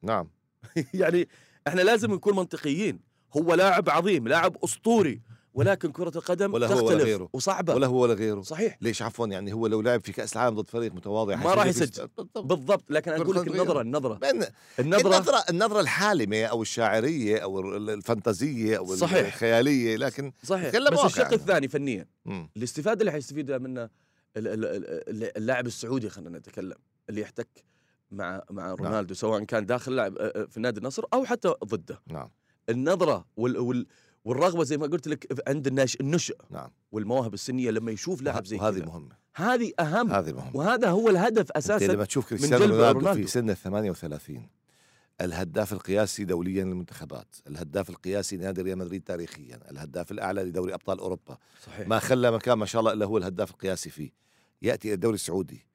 نعم. 0.01 0.29
يعني 0.93 1.27
إحنا 1.67 1.81
لازم 1.81 2.13
نكون 2.13 2.35
منطقيين. 2.35 2.99
هو 3.37 3.53
لاعب 3.53 3.89
عظيم 3.89 4.27
لاعب 4.27 4.57
أسطوري. 4.63 5.21
ولكن 5.59 5.91
كرة 5.91 6.11
القدم 6.17 6.53
ولا 6.53 6.67
هو 6.67 6.71
ولا 6.77 6.81
تختلف 6.81 7.03
غيره. 7.03 7.29
وصعبة 7.33 7.73
ولا 7.75 7.87
هو 7.87 7.97
ولا 8.01 8.13
غيره 8.13 8.41
صحيح 8.41 8.77
ليش 8.81 9.01
عفوا 9.01 9.27
يعني 9.27 9.53
هو 9.53 9.67
لو 9.67 9.81
لعب 9.81 10.05
في 10.05 10.11
كأس 10.11 10.33
العالم 10.33 10.55
ضد 10.61 10.69
فريق 10.69 10.93
متواضع 10.93 11.35
ما 11.35 11.53
راح 11.53 11.65
يسجل. 11.65 12.07
بالضبط. 12.35 12.83
لكن 12.89 13.11
أنا 13.11 13.23
كرة 13.23 13.35
أقول 13.37 13.47
لك. 13.47 13.81
النظرة 13.81 14.13
بأن 14.13 14.43
النظره 14.79 15.15
النظرة 15.17 15.43
النظرة 15.49 15.79
الحالمة 15.79 16.43
أو 16.43 16.61
الشاعرية 16.61 17.37
أو 17.37 17.59
ال- 17.59 17.89
الفنتازية 17.89 18.77
أو 18.77 18.95
صحيح. 18.95 19.25
الخيالية 19.27 19.95
لكن 19.97 20.31
صحيح 20.43 20.77
بس 20.91 20.99
الشق 21.05 21.21
يعني. 21.21 21.35
الثاني 21.35 21.67
فنيا 21.67 22.05
مم. 22.25 22.49
الاستفادة 22.57 22.99
اللي 22.99 23.11
حيستفيد 23.11 23.51
منه 23.51 23.83
ال- 23.83 23.89
ال- 24.37 24.65
ال- 24.65 25.37
اللاعب 25.37 25.67
السعودي 25.67 26.09
خلينا 26.09 26.39
نتكلم 26.39 26.75
اللي 27.09 27.21
يحتك 27.21 27.47
مع 28.11 28.41
مع 28.51 28.73
رونالدو 28.73 29.13
سواء 29.13 29.43
كان 29.43 29.65
داخل 29.65 29.95
لاعب 29.95 30.17
آه، 30.17 30.41
آه، 30.41 30.45
في 30.45 30.59
نادي 30.59 30.79
النصر 30.79 31.03
أو 31.13 31.25
حتى 31.25 31.53
ضده 31.65 32.01
نعم 32.07 32.29
النظرة 32.69 33.25
وال 33.37 33.57
وال 33.57 33.87
والرغبة 34.29 34.63
زي 34.63 34.77
ما 34.77 34.87
قلت 34.87 35.07
لك 35.07 35.27
عند 35.47 35.67
الناش 35.67 35.95
النشء 35.95 36.37
نعم. 36.49 36.69
والمواهب 36.91 37.33
السنية 37.33 37.71
لما 37.71 37.91
يشوف 37.91 38.21
لاعب 38.21 38.45
زي 38.45 38.57
وهذه 38.57 38.75
كذا 38.75 38.85
مهمة. 38.85 39.15
هذه 39.35 39.71
أهم. 39.79 40.11
هذه 40.11 40.33
مهمة. 40.33 40.55
وهذا 40.55 40.89
هو 40.89 41.09
الهدف 41.09 41.51
أساسا 41.51 41.85
لما 41.85 42.05
تشوف 42.05 42.29
كريستيانو 42.29 42.65
رونالدو. 42.65 43.13
في 43.13 43.27
سن 43.27 43.49
ال 43.49 43.57
38 43.57 44.49
الهداف 45.21 45.73
القياسي 45.73 46.25
دوليا 46.25 46.63
للمنتخبات 46.63 47.35
الهداف 47.47 47.89
القياسي 47.89 48.37
لنادي 48.37 48.61
ريال 48.61 48.77
مدريد 48.77 49.03
تاريخيا 49.03 49.59
الهداف 49.71 50.11
الأعلى 50.11 50.43
لدوري 50.43 50.73
أبطال 50.73 50.99
أوروبا. 50.99 51.37
صحيح. 51.65 51.87
ما 51.87 51.99
خلى 51.99 52.31
مكان 52.31 52.57
ما 52.57 52.65
شاء 52.65 52.79
الله 52.79 52.93
إلا 52.93 53.05
هو 53.05 53.17
الهداف 53.17 53.51
القياسي 53.51 53.89
فيه. 53.89 54.11
يأتي 54.61 54.87
إلى 54.87 54.95
الدوري 54.95 55.15
السعودي 55.15 55.65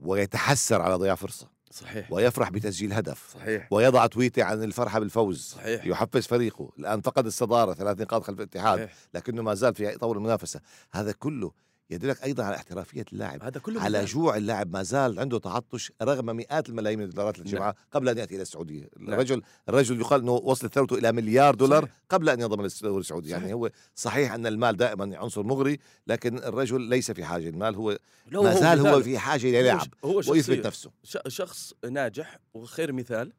ويتحسر 0.00 0.82
على 0.82 0.94
ضياع 0.94 1.14
فرصة. 1.14 1.55
صحيح. 1.70 2.12
ويفرح 2.12 2.50
بتسجيل 2.50 2.92
هدف. 2.92 3.30
صحيح. 3.34 3.68
ويضع 3.70 4.06
تويته 4.06 4.44
عن 4.44 4.62
الفرحة 4.62 4.98
بالفوز. 4.98 5.42
صحيح. 5.42 5.86
يحفز 5.86 6.26
فريقه. 6.26 6.70
الآن 6.78 7.00
فقد 7.00 7.26
الصدارة 7.26 7.74
ثلاث 7.74 8.00
نقاط 8.00 8.22
خلف 8.22 8.38
الاتحاد. 8.38 8.78
صحيح. 8.78 8.94
لكنه 9.14 9.42
ما 9.42 9.54
زال 9.54 9.74
في 9.74 9.84
يطور 9.84 10.16
المنافسة. 10.16 10.60
هذا 10.92 11.12
كله 11.12 11.52
يدلك 11.90 12.24
أيضا 12.24 12.44
على 12.44 12.56
احترافية 12.56 13.04
اللاعب 13.12 13.42
هذا 13.42 13.60
كله 13.60 13.80
على. 13.80 14.04
جوع 14.04 14.36
اللاعب 14.36 14.72
ما 14.72 14.82
زال 14.82 15.18
عنده 15.20 15.38
تعطش 15.38 15.92
رغم 16.02 16.26
مئات 16.36 16.68
الملايين 16.68 16.98
من 16.98 17.04
الدولارات 17.04 17.38
التي 17.38 17.48
نعم. 17.50 17.56
جمعها 17.58 17.74
قبل 17.92 18.08
أن 18.08 18.18
يأتي 18.18 18.34
إلى 18.34 18.42
السعودية، 18.42 18.88
نعم. 18.98 19.12
الرجل 19.14 19.42
الرجل 19.68 20.00
يقال 20.00 20.20
إنه 20.20 20.32
وصلت 20.32 20.74
ثروته 20.74 20.98
إلى 20.98 21.12
مليار 21.12 21.54
دولار 21.54 21.82
صحيح. 21.82 21.94
قبل 22.10 22.28
أن 22.28 22.40
ينضم 22.40 22.62
للدوري 22.62 23.00
السعودي، 23.00 23.30
يعني. 23.30 23.52
هو 23.52 23.70
صحيح 23.94 24.32
أن 24.32 24.46
المال 24.46 24.76
دائما 24.76 25.16
عنصر 25.16 25.42
مغري 25.42 25.78
لكن 26.06 26.38
الرجل 26.38 26.80
ليس 26.80 27.10
في 27.10 27.24
حاجة، 27.24 27.48
المال 27.48 27.74
هو 27.74 27.98
ما 28.32 28.54
زال 28.54 28.78
هو 28.78 28.86
مثال. 28.86 29.02
في 29.02 29.18
حاجة 29.18 29.46
هو 29.46 29.60
للعب 29.62 29.80
ش- 29.80 30.04
هو 30.04 30.22
ويثبت 30.32 30.66
نفسه. 30.66 30.90
شخص 31.28 31.74
ناجح 31.90 32.38
وخير 32.54 32.92
مثال 32.92 33.32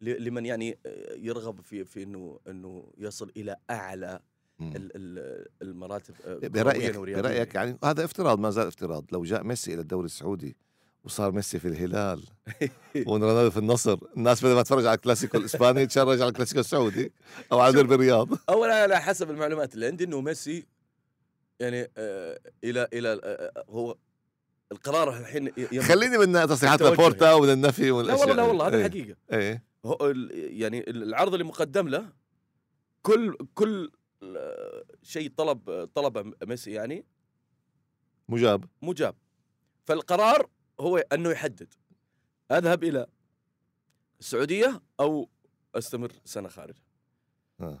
لمن 0.00 0.46
يعني 0.46 0.78
يرغب 1.16 1.60
في 1.60 1.84
في 1.84 2.02
انه 2.02 2.38
إنه 2.48 2.84
يصل 2.98 3.32
إلى 3.36 3.56
أعلى 3.70 4.20
المراتب 5.62 6.14
كروياً 6.14 6.48
برأيك. 6.48 6.96
برأيك 6.96 7.54
يعني 7.54 7.78
هذا 7.84 8.04
افتراض 8.04 8.38
ما 8.38 8.50
زال 8.50 8.66
افتراض، 8.66 9.04
لو 9.12 9.24
جاء 9.24 9.44
ميسي 9.44 9.74
إلى 9.74 9.80
الدوري 9.80 10.06
السعودي 10.06 10.56
وصار 11.04 11.32
ميسي 11.32 11.58
في 11.58 11.68
الهلال 11.68 12.22
ورونالدو 13.06 13.50
في 13.50 13.56
النصر، 13.56 13.98
الناس 14.16 14.44
بدل 14.44 14.54
ما 14.54 14.62
تتفرج 14.62 14.86
على 14.86 14.96
الكلاسيكو 14.96 15.38
الإسباني 15.38 15.86
تتفرج 15.86 16.20
على 16.20 16.28
الكلاسيكو 16.28 16.60
السعودي 16.60 17.12
أو 17.52 17.60
على 17.60 17.72
ديربي 17.72 17.94
الرياض. 17.94 18.28
اولا 18.48 18.82
على 18.82 19.00
حسب 19.00 19.30
المعلومات 19.30 19.74
اللي 19.74 19.86
عندي 19.86 20.04
إنه 20.04 20.20
ميسي 20.20 20.66
يعني 21.60 21.90
آه 21.96 22.40
إلى 22.64 22.88
إلى 22.92 23.08
آه 23.12 23.18
آه، 23.24 23.64
هو 23.68 23.96
القرار 24.72 25.18
الحين 25.18 25.50
خليني 25.82 26.18
من 26.18 26.48
تصريحات 26.48 26.82
لابورتا 26.82 27.32
ومن 27.32 27.50
النفي 27.50 27.90
ومن 27.90 28.04
لا 28.04 28.14
والله 28.14 28.34
لا 28.34 28.42
والله 28.42 28.66
هذا 28.66 28.76
إيه. 28.76 28.84
حقيقة 28.84 29.16
إيه 29.32 29.62
يعني 30.34 30.90
العرض 30.90 31.32
اللي 31.32 31.44
مقدم 31.44 31.88
له 31.88 32.08
كل 33.02 33.36
كل 33.54 33.84
آه، 33.84 33.97
شيء 35.02 35.32
طلب 35.36 35.88
طلبه 35.94 36.32
ميسي 36.46 36.72
يعني. 36.72 37.04
مجاب. 38.28 38.64
مجاب. 38.82 39.14
فالقرار 39.84 40.48
هو 40.80 40.96
أنه 40.98 41.30
يحدد. 41.30 41.74
أذهب 42.52 42.84
إلى 42.84 43.06
السعودية 44.20 44.80
أو 45.00 45.28
أستمر 45.74 46.12
سنة 46.24 46.48
خارج 46.48 46.74
آه. 47.60 47.80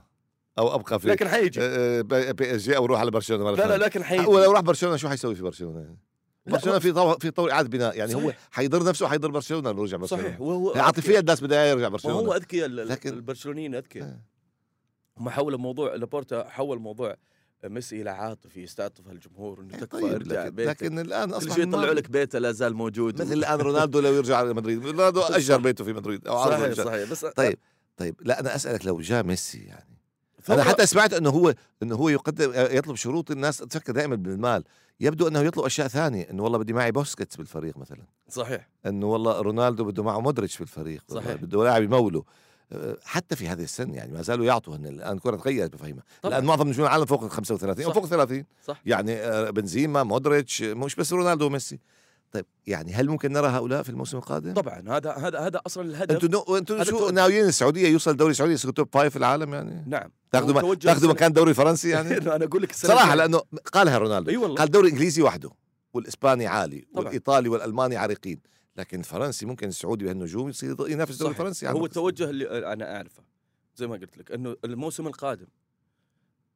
أو 0.58 0.74
أبقى 0.74 1.00
في 1.00 1.08
لكن 1.08 1.28
حيجي. 1.28 1.60
آه، 1.62 2.00
بي 2.00 2.32
PSG 2.32 2.76
أو 2.76 2.86
روح 2.86 3.00
على 3.00 3.10
برشلونة 3.10 3.44
مرة 3.44 3.54
لا 3.54 3.76
لا. 3.78 3.84
لكن 3.84 4.04
حيجي. 4.04 4.26
ولو 4.26 4.52
راح 4.52 4.60
برشلونة 4.60 4.96
شو 4.96 5.08
حيسوي 5.08 5.34
في 5.34 5.42
برشلونة؟ 5.42 5.80
يعني؟ 5.80 5.98
برشلونة 6.46 6.78
في 6.78 6.92
طور 6.92 7.18
في 7.18 7.30
طور 7.30 7.50
إعادة 7.52 7.68
بناء. 7.68 7.96
يعني 7.98 8.14
هو 8.14 8.20
صحيح. 8.20 8.48
حيضر 8.50 8.84
نفسه 8.88 9.06
وحيضر 9.06 9.30
برشلونة 9.30 9.70
لو 9.72 9.82
رجع 9.84 9.96
برشلونة. 9.96 10.24
صحيح. 10.24 10.40
وهو 10.40 10.72
هي 10.72 10.80
عاطفيا 10.80 11.20
الناس 11.20 11.40
بدها 11.40 11.66
يرجع 11.66 11.88
برشلونة. 11.88 12.18
هو 12.18 12.34
اذكياء 12.34 12.68
لكن- 12.68 13.12
البرشلونيين 13.12 13.74
أذكياء. 13.74 14.04
آه. 14.08 14.20
هم 15.20 15.28
حولوا 15.30 15.58
موضوع 15.58 15.94
لابورتا 15.94 16.48
حول 16.48 16.78
موضوع 16.78 17.16
ميسي 17.64 18.02
إلى 18.02 18.10
عاطفي 18.10 18.62
يستعطف 18.62 19.08
الجمهور 19.10 19.60
إنه 19.60 19.76
تكفى 19.76 19.86
طيب 19.86 20.14
ارجع 20.14 20.44
لكن, 20.44 20.54
بيتك 20.54 20.82
لكن 20.82 20.98
الآن 20.98 21.32
أصبح 21.32 21.54
شيء 21.54 21.68
يطلعوا. 21.68 21.94
لك 21.94 22.10
بيته 22.10 22.38
لا 22.38 22.52
زال 22.52 22.74
موجود 22.74 23.22
مثل 23.22 23.32
الآن 23.32 23.58
رونالدو 23.60 24.00
لو 24.00 24.14
يرجع 24.14 24.36
على 24.36 24.54
مدريد 24.54 24.86
رونالدو 24.86 25.20
أجر 25.38 25.56
بيته 25.60 25.84
في 25.84 25.92
مدريد 25.92 26.28
أو 26.28 26.36
عرض 26.38 26.52
صحيح. 26.52 26.86
صحيح 26.86 27.10
بس 27.10 27.24
طيب 27.24 27.58
طيب 27.96 28.16
لا 28.20 28.40
أنا 28.40 28.54
أسألك 28.54 28.86
لو 28.86 29.00
جاء 29.00 29.22
ميسي 29.22 29.58
يعني 29.58 29.98
أنا 30.50 30.64
حتى 30.64 30.86
سمعت 30.86 31.12
إنه 31.12 31.30
هو 31.30 31.54
إنه 31.82 31.94
هو 31.94 32.08
يقدم 32.08 32.52
يطلب 32.54 32.96
شروط 32.96 33.30
الناس 33.30 33.58
تفكر 33.58 33.92
دائما 33.92 34.16
بالمال 34.16 34.64
يبدو 35.00 35.28
إنه 35.28 35.40
يطلب 35.40 35.64
أشياء 35.64 35.88
ثانية 35.88 36.30
إنه 36.30 36.42
والله 36.42 36.58
بدي 36.58 36.72
معي 36.72 36.92
بوسكيتس 36.92 37.36
بالفريق 37.36 37.78
مثلا 37.78 38.02
صحيح 38.28 38.68
إنه 38.86 39.06
والله 39.06 39.40
رونالدو 39.40 39.84
بده 39.84 40.02
معه 40.02 40.20
مودريتش 40.20 40.58
بالفريق 40.58 41.02
صحيح. 41.08 41.34
بده 41.34 41.64
لاعب 41.64 41.82
يمون 41.82 42.10
له 42.10 42.24
حتى 43.04 43.36
في 43.36 43.48
هذه 43.48 43.62
السن 43.62 43.94
يعني 43.94 44.12
ما 44.12 44.22
زالوا 44.22 44.46
يعطوا 44.46 44.76
هن 44.76 44.86
الآن 44.86 45.16
الكره 45.16 45.36
تغيرت 45.36 45.72
بفهمها. 45.72 46.02
الآن 46.24 46.44
معظم 46.44 46.68
نجوم 46.68 46.86
العالم 46.86 47.04
فوق 47.04 47.24
ال 47.24 47.30
35 47.30 47.84
أو 47.84 47.90
صح. 47.90 47.94
فوق 47.94 48.06
30 48.06 48.44
صح 48.66 48.82
يعني 48.86 49.14
آه، 49.14 49.50
بنزيما 49.50 50.02
مودريتش 50.02 50.62
مش 50.62 50.94
بس 50.94 51.12
رونالدو 51.12 51.46
وميسي 51.46 51.80
طيب 52.32 52.46
يعني 52.66 52.94
هل 52.94 53.08
ممكن 53.08 53.32
نرى 53.32 53.46
هؤلاء 53.46 53.82
في 53.82 53.88
الموسم 53.88 54.16
القادم؟ 54.16 54.54
طبعا 54.54 54.84
هذا 54.88 55.12
هذا 55.12 55.38
هذا 55.38 55.60
أصلا 55.66 55.84
الهدف 55.84 56.14
أنتوا 56.14 56.28
نو... 56.28 56.76
هذا 56.76 56.84
شو. 56.84 57.10
ناويين 57.10 57.44
السعودية 57.44 57.88
يوصل 57.88 58.16
دوري 58.16 58.30
السعوديه 58.30 58.54
يصير 58.54 58.70
top 58.70 58.88
five 58.92 59.12
في 59.12 59.18
العالم 59.18 59.54
يعني؟ 59.54 59.84
نعم 59.86 60.10
تاخذوا 60.32 60.54
هو 60.54 60.58
م... 60.58 60.60
توجه 60.60 60.86
تاخذوا 60.86 61.10
مكان 61.10 61.28
الدوري 61.28 61.50
الفرنسي 61.50 61.88
يعني؟ 61.88 62.16
أنا 62.36 62.44
أقول 62.44 62.62
لك 62.62 62.72
صراحة 62.72 63.14
لأنه 63.14 63.40
قالها 63.72 63.98
رونالدو 63.98 64.42
والله 64.42 64.56
قال 64.56 64.66
الدوري 64.66 64.88
الانجليزي 64.88 65.22
وحده 65.22 65.50
والإسباني 65.94 66.46
عالي 66.46 66.86
طبعاً. 66.94 67.04
والإيطالي 67.04 67.48
والألماني 67.48 67.96
عريقين 67.96 68.40
لكن 68.78 68.98
الفرنسي 68.98 69.46
ممكن 69.46 69.68
السعودي 69.68 70.04
بهالنجوم 70.04 70.48
يصير 70.48 70.76
ينافس 70.88 71.12
الدوري. 71.12 71.30
الفرنسي 71.30 71.68
هو 71.68 71.86
التوجه 71.86 72.30
اللي 72.30 72.72
أنا 72.72 72.96
أعرفه 72.96 73.22
زي 73.76 73.86
ما 73.86 73.96
قلت 73.96 74.18
لك 74.18 74.32
إنه 74.32 74.56
الموسم 74.64 75.06
القادم 75.06 75.46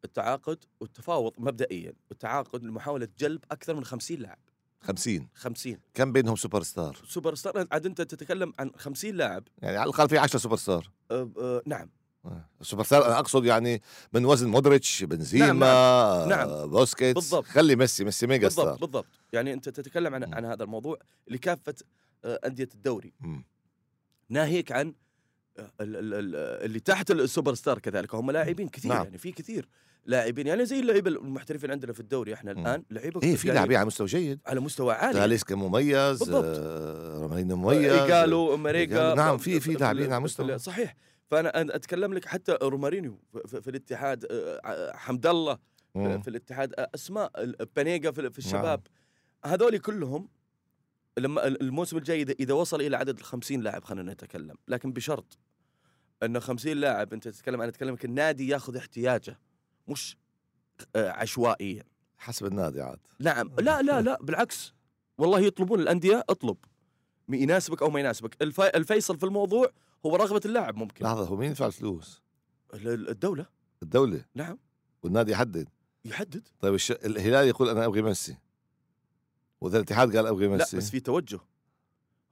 التعاقد 0.05 0.59
والتفاوض 0.81 1.33
مبدئيا 1.39 1.93
التعاقد 2.13 2.65
لمحاولة 2.65 3.09
جلب 3.19 3.45
أكثر 3.51 3.75
من 3.75 3.85
50 3.85 4.17
لاعب. 4.17 4.39
50 4.81 5.29
50 5.35 5.79
كم 5.95 6.13
بينهم 6.13 6.37
سوبر 6.37 6.63
ستار 6.63 6.97
سوبر 7.07 7.35
ستار 7.35 7.67
عاد 7.73 7.87
أنت 7.87 8.03
تتكلم 8.03 8.53
عن 8.59 8.71
50 8.77 9.11
لاعب. 9.15 9.45
يعني 9.63 9.77
على 9.77 9.91
الأقل 9.91 10.09
في 10.09 10.19
10 10.19 10.39
super 10.39 10.57
star 10.57 10.91
أه 11.11 11.31
أه 11.39 11.63
نعم. 11.67 11.91
آه. 12.25 12.45
super 12.63 12.85
star 12.85 13.07
أنا 13.07 13.19
أقصد 13.19 13.45
يعني 13.45 13.83
من 14.13 14.25
وزن 14.25 14.49
مودريتش 14.49 15.05
بنزيما 15.05 15.47
نعم، 15.47 15.63
آه، 15.63 16.27
نعم. 16.27 16.71
بوسكيتس. 16.71 17.15
بالضبط. 17.15 17.45
خلي 17.45 17.77
ميسي 17.77 18.05
ميسي 18.05 18.27
mega 18.27 18.47
بالضبط 18.49 18.67
star 18.67 18.79
بالضبط. 18.79 19.07
يعني 19.33 19.53
أنت 19.53 19.69
تتكلم 19.69 20.15
عن 20.15 20.25
مم. 20.25 20.35
عن 20.35 20.45
هذا 20.45 20.65
الموضوع 20.65 20.99
لكافة 21.29 21.75
آه، 21.83 21.87
أندية 22.25 22.69
الدوري. 22.75 23.13
ناهيك 24.29 24.73
عن 24.73 24.95
آه، 25.59 25.71
ال- 25.81 25.97
ال- 25.97 26.15
ال- 26.15 26.65
اللي 26.65 26.81
تحت 26.81 27.11
ال 27.11 27.18
super 27.18 27.55
star 27.55 27.79
كذلك 27.79 28.15
هم 28.15 28.31
لاعبين 28.31 28.69
كثير 28.69 28.93
نعم. 28.93 29.05
يعني 29.05 29.19
في 29.19 29.33
كثير 29.33 29.69
لاعبين 30.07 30.47
يعني 30.47 30.65
زي 30.67 30.81
اللعيبة 30.81 31.11
المحترفين 31.11 31.71
عندنا 31.71 31.93
في 31.93 32.01
الدوري 32.01 32.35
إحنا. 32.35 32.51
الآن 32.53 32.83
لعيبة 32.91 33.21
إيه 33.23 33.37
في 33.37 33.49
لاعبين 33.49 33.77
على 33.77 33.87
مستوى 33.87 34.07
جيد 34.07 34.41
على 34.47 34.61
مستوى 34.61 34.95
عالي 34.95 35.19
تاليسكا 35.19 35.55
مميز 35.55 36.19
بالضبط. 36.19 36.45
آه، 36.59 37.27
مميز 37.45 37.93
إيجالو 37.93 38.67
إيجالو، 38.69 39.15
نعم، 39.17 39.39
في- 39.39 39.61
في 39.61 39.73
لاعبين 39.73 40.13
على 40.13 40.21
مستوى. 40.25 40.59
صحيح 40.59 40.97
فأنا 41.31 41.77
أتكلم 41.77 42.15
لك 42.15 42.25
حتى 42.25 42.59
رومارينيو 42.63 43.19
في, 43.47 43.71
الاتحاد 43.71 44.25
آه، 44.31 44.61
آه، 44.65 44.97
حمد 44.97 45.27
الله. 45.27 45.59
في, 45.95 46.29
الاتحاد 46.29 46.75
آه، 46.79 46.91
أسماء 46.95 47.33
بانيجا 47.77 48.11
في, 48.11 48.31
في 48.31 48.39
الشباب 48.39 48.81
هذول 49.45 49.79
كلهم 49.79 50.29
لما 51.19 51.47
ال- 51.47 51.61
الموسم 51.63 51.97
الجاي 51.97 52.23
اذا 52.23 52.55
وصل 52.55 52.81
إلى 52.81 52.97
عدد 52.97 53.19
ال 53.19 53.25
50 53.25 53.61
لاعب 53.61 53.85
خلينا 53.85 54.13
نتكلم. 54.13 54.55
لكن 54.69 54.93
بشرط 54.93 55.39
انه 56.23 56.41
50 56.41 56.73
لاعب 56.77 57.13
أنت 57.13 57.29
تتكلم 57.29 57.61
أنا 57.61 57.69
أتكلم 57.71 57.97
النادي 58.05 58.49
ياخذ 58.49 58.77
احتياجه 58.77 59.39
مش 59.89 60.17
آه، 60.97 61.11
عشوائيا. 61.11 61.85
حسب 62.19 62.47
النادي 62.47 62.81
عاد. 62.83 62.99
نعم. 63.21 63.51
لا 63.59 63.83
لا 63.83 64.01
لا 64.03 64.19
بالعكس. 64.23 64.73
والله 65.19 65.41
يطلبون 65.41 65.81
الأندية 65.81 66.25
اطلب. 66.29 66.57
يناسبك 67.29 67.83
أو 67.83 67.91
ما 67.91 68.01
يناسبك. 68.01 68.43
الف... 68.43 68.61
الفيصل 68.61 69.19
في 69.19 69.27
الموضوع 69.27 69.71
هو 70.07 70.17
رغبة 70.17 70.41
اللاعب 70.45 70.77
ممكن. 70.77 71.05
لحظة 71.05 71.25
هو 71.27 71.37
مين 71.37 71.51
يدفع 71.51 71.67
الفلوس؟ 71.67 72.23
ال- 72.75 72.89
ال- 72.89 73.09
الدولة. 73.09 73.47
الدولة؟ 73.83 74.25
نعم. 74.35 74.59
والنادي 75.03 75.33
يحدد؟ 75.33 75.69
يحدد. 76.05 76.49
طيب 76.61 76.75
الش... 76.75 76.91
الهلال 76.91 77.49
يقول 77.49 77.69
أنا 77.69 77.85
أبغي 77.87 78.03
ميسي. 78.03 78.37
واذا 79.63 79.77
الاتحاد 79.77 80.17
قال 80.17 80.27
ابغي 80.27 80.47
لا 80.47 80.53
ميسي 80.57 80.77
بس 80.77 80.91
في 80.91 81.01
توجه. 81.01 81.41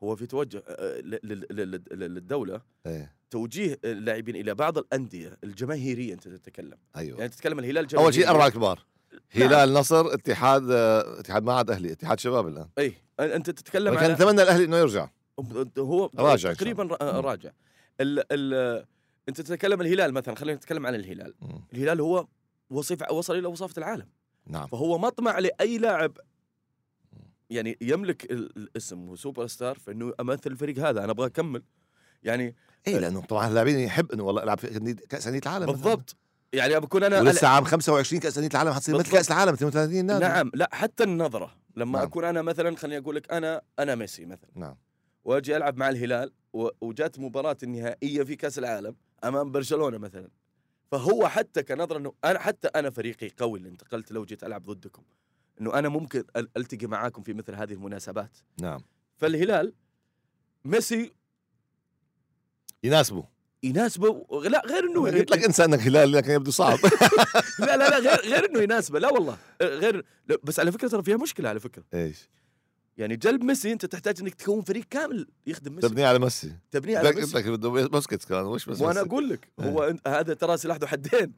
هو 0.03 0.17
في 0.17 0.27
توجه 0.27 0.63
آه، 0.69 1.01
ل- 1.01 1.81
للدولة. 1.93 2.61
إيه. 2.87 3.13
توجيه 3.31 3.79
اللاعبين 3.85 4.37
إلى 4.37 4.55
بعض 4.55 4.79
الأندية 4.79 5.37
الجماهيرية 5.45 6.15
أنت 6.15 6.29
تتكلم. 6.29 6.79
أيوه. 6.97 7.19
يعني 7.19 7.29
تتكلم 7.31 7.59
الهلال 7.59 7.87
جماهيري 7.87 8.05
أول 8.07 8.15
شيء 8.15 8.29
أربعة 8.29 8.49
كبار. 8.49 8.85
هلال 9.31 9.73
نصر 9.73 10.15
اتحاد 10.15 10.71
آه، 10.71 11.21
اتحاد 11.21 11.43
ما 11.43 11.53
عاد 11.53 11.71
أهلي 11.71 11.93
اتحاد 11.93 12.21
شباب 12.21 12.49
الآن. 12.49 12.69
اي 12.79 12.95
أنت 13.21 13.51
تتكلم 13.51 13.95
كان 13.95 14.13
نتمنى 14.13 14.43
الأهلي 14.43 14.65
إنه 14.65 14.77
يرجع. 14.77 15.09
هو 15.79 16.11
راجع 16.19 16.53
تقريبا. 16.53 16.83
راجع. 17.03 17.51
ال 18.01 18.25
ال 18.33 18.85
أنت 19.29 19.41
تتكلم 19.41 19.81
الهلال 19.81 20.13
مثلا 20.13 20.35
خلينا 20.35 20.57
نتكلم 20.57 20.87
عن 20.87 20.95
الهلال. 20.95 21.35
مم. 21.41 21.61
الهلال 21.73 22.01
هو 22.01 22.27
وصف 22.71 23.11
وصل 23.13 23.39
إلى 23.39 23.47
وصافة 23.47 23.75
العالم. 23.79 24.07
نعم. 24.47 24.67
فهو 24.67 24.99
مطمع 24.99 25.39
لأي 25.39 25.79
لاعب 25.79 26.19
يعني 27.51 27.79
يملك 27.81 28.25
ال- 28.33 28.57
الاسم 28.57 29.09
وسوبر 29.09 29.47
ستار 29.47 29.79
فإنه 29.79 30.13
امثل 30.21 30.51
الفريق 30.51 30.79
هذا 30.79 31.05
أنا 31.05 31.13
أبغى 31.13 31.27
أكمل. 31.27 31.63
يعني 32.23 32.57
اي 32.89 32.99
لأنه 32.99 33.21
طبعا 33.21 33.49
اللاعبين 33.49 33.79
يحب 33.79 34.13
إنه 34.13 34.23
والله 34.23 34.43
العب 34.43 34.59
في 34.59 34.95
كأس 34.95 35.27
انديه 35.27 35.41
العالم 35.47 35.63
مثلاً. 35.63 35.75
بالضبط. 35.83 36.17
يعني 36.53 36.81
بكون 36.81 37.03
أنا 37.05 37.21
ولسه 37.21 37.49
عام 37.49 37.65
25 37.65 38.21
كأس 38.23 38.39
انديه 38.39 38.51
العالم 38.51 38.73
حتصير 38.73 38.99
مثل. 38.99 39.13
كأس 39.13 39.31
العالم 39.31 39.53
32 39.53 40.05
نادي. 40.07 40.25
نعم. 40.25 40.51
لا 40.55 40.69
حتى 40.73 41.05
النظرة 41.05 41.57
لما 41.77 41.99
نعم. 41.99 42.07
أكون 42.09 42.25
أنا 42.25 42.43
مثلا 42.43 42.77
خليني 42.77 42.99
أقول 43.03 43.17
لك 43.17 43.33
أنا 43.33 43.63
أنا 43.79 43.95
ميسي 43.95 44.25
مثلا. 44.27 44.51
نعم. 44.55 44.77
وأجي 45.25 45.57
ألعب 45.57 45.77
مع 45.77 45.89
الهلال 45.89 46.33
وجات 46.81 47.19
مباراة 47.19 47.57
النهائية 47.63 48.23
في 48.23 48.37
كأس 48.37 48.59
العالم 48.59 48.97
أمام 49.25 49.53
برشلونة 49.53 49.99
مثلا. 49.99 50.29
فهو 50.91 51.29
حتى 51.29 51.63
كنظرة 51.63 51.99
إنه 51.99 52.13
أنا 52.25 52.39
حتى 52.39 52.69
أنا 52.69 52.91
فريقي 52.91 53.31
قوي 53.37 53.59
اللي 53.59 53.69
انتقلت 53.69 54.13
لو 54.13 54.25
جيت 54.25 54.45
ألعب 54.45 54.63
ضدكم. 54.65 55.03
إنه 55.61 55.75
أنا 55.75 55.89
ممكن 55.89 56.25
ألتقي 56.57 56.87
معاكم 56.87 57.23
في 57.23 57.33
مثل 57.35 57.55
هذه 57.55 57.73
المناسبات. 57.73 58.39
نعم. 58.61 58.81
فالهلال 59.17 59.73
ميسي 60.65 61.13
يناسبه. 62.85 63.25
يناسبه 63.63 64.27
لا 64.45 64.63
غير 64.67 64.85
إنه 64.85 65.05
قلت 65.05 65.31
لك 65.31 65.45
انسى 65.45 65.65
إنك 65.65 65.81
هلالي 65.81 66.13
لكن 66.13 66.31
يبدو 66.31 66.51
صعب. 66.51 66.79
لا 67.59 67.77
لا 67.77 67.89
لا 67.89 67.99
غير 67.99 68.21
غير 68.21 68.51
إنه 68.51 68.61
يناسبه. 68.61 68.99
لا 68.99 69.09
والله. 69.13 69.39
غير 69.63 70.05
بس 70.45 70.61
على 70.61 70.73
فكرة 70.73 70.89
ترى 70.89 71.03
فيها 71.03 71.17
مشكلة 71.17 71.49
على 71.49 71.61
فكرة. 71.61 71.85
إيش؟ 71.95 72.29
يعني 72.97 73.17
جلب 73.17 73.45
ميسي 73.45 73.73
أنت 73.73 73.87
تحتاج 73.87 74.21
إنك 74.21 74.35
تكون 74.35 74.63
فريق 74.63 74.85
كامل 74.91 75.27
يخدم 75.47 75.75
ميسي. 75.75 75.89
تبني 75.89 76.05
على 76.05 76.19
ميسي. 76.19 76.57
تبنيه 76.71 76.99
على 76.99 77.09
قلت 77.09 77.19
ميسي. 77.19 77.39
لك 77.39 77.47
بده 77.49 77.69
بوسكيتس 77.69 78.25
كان 78.27 78.45
وش 78.45 78.67
بس 78.69 78.81
وأنا؟ 78.81 79.01
أقول 79.01 79.29
لك 79.29 79.49
هو 79.61 79.93
أنت- 79.93 80.09
هذا 80.09 80.35
ترى 80.35 80.57
سلاح 80.57 80.77
ذو 80.77 80.87
حدين. 80.87 81.33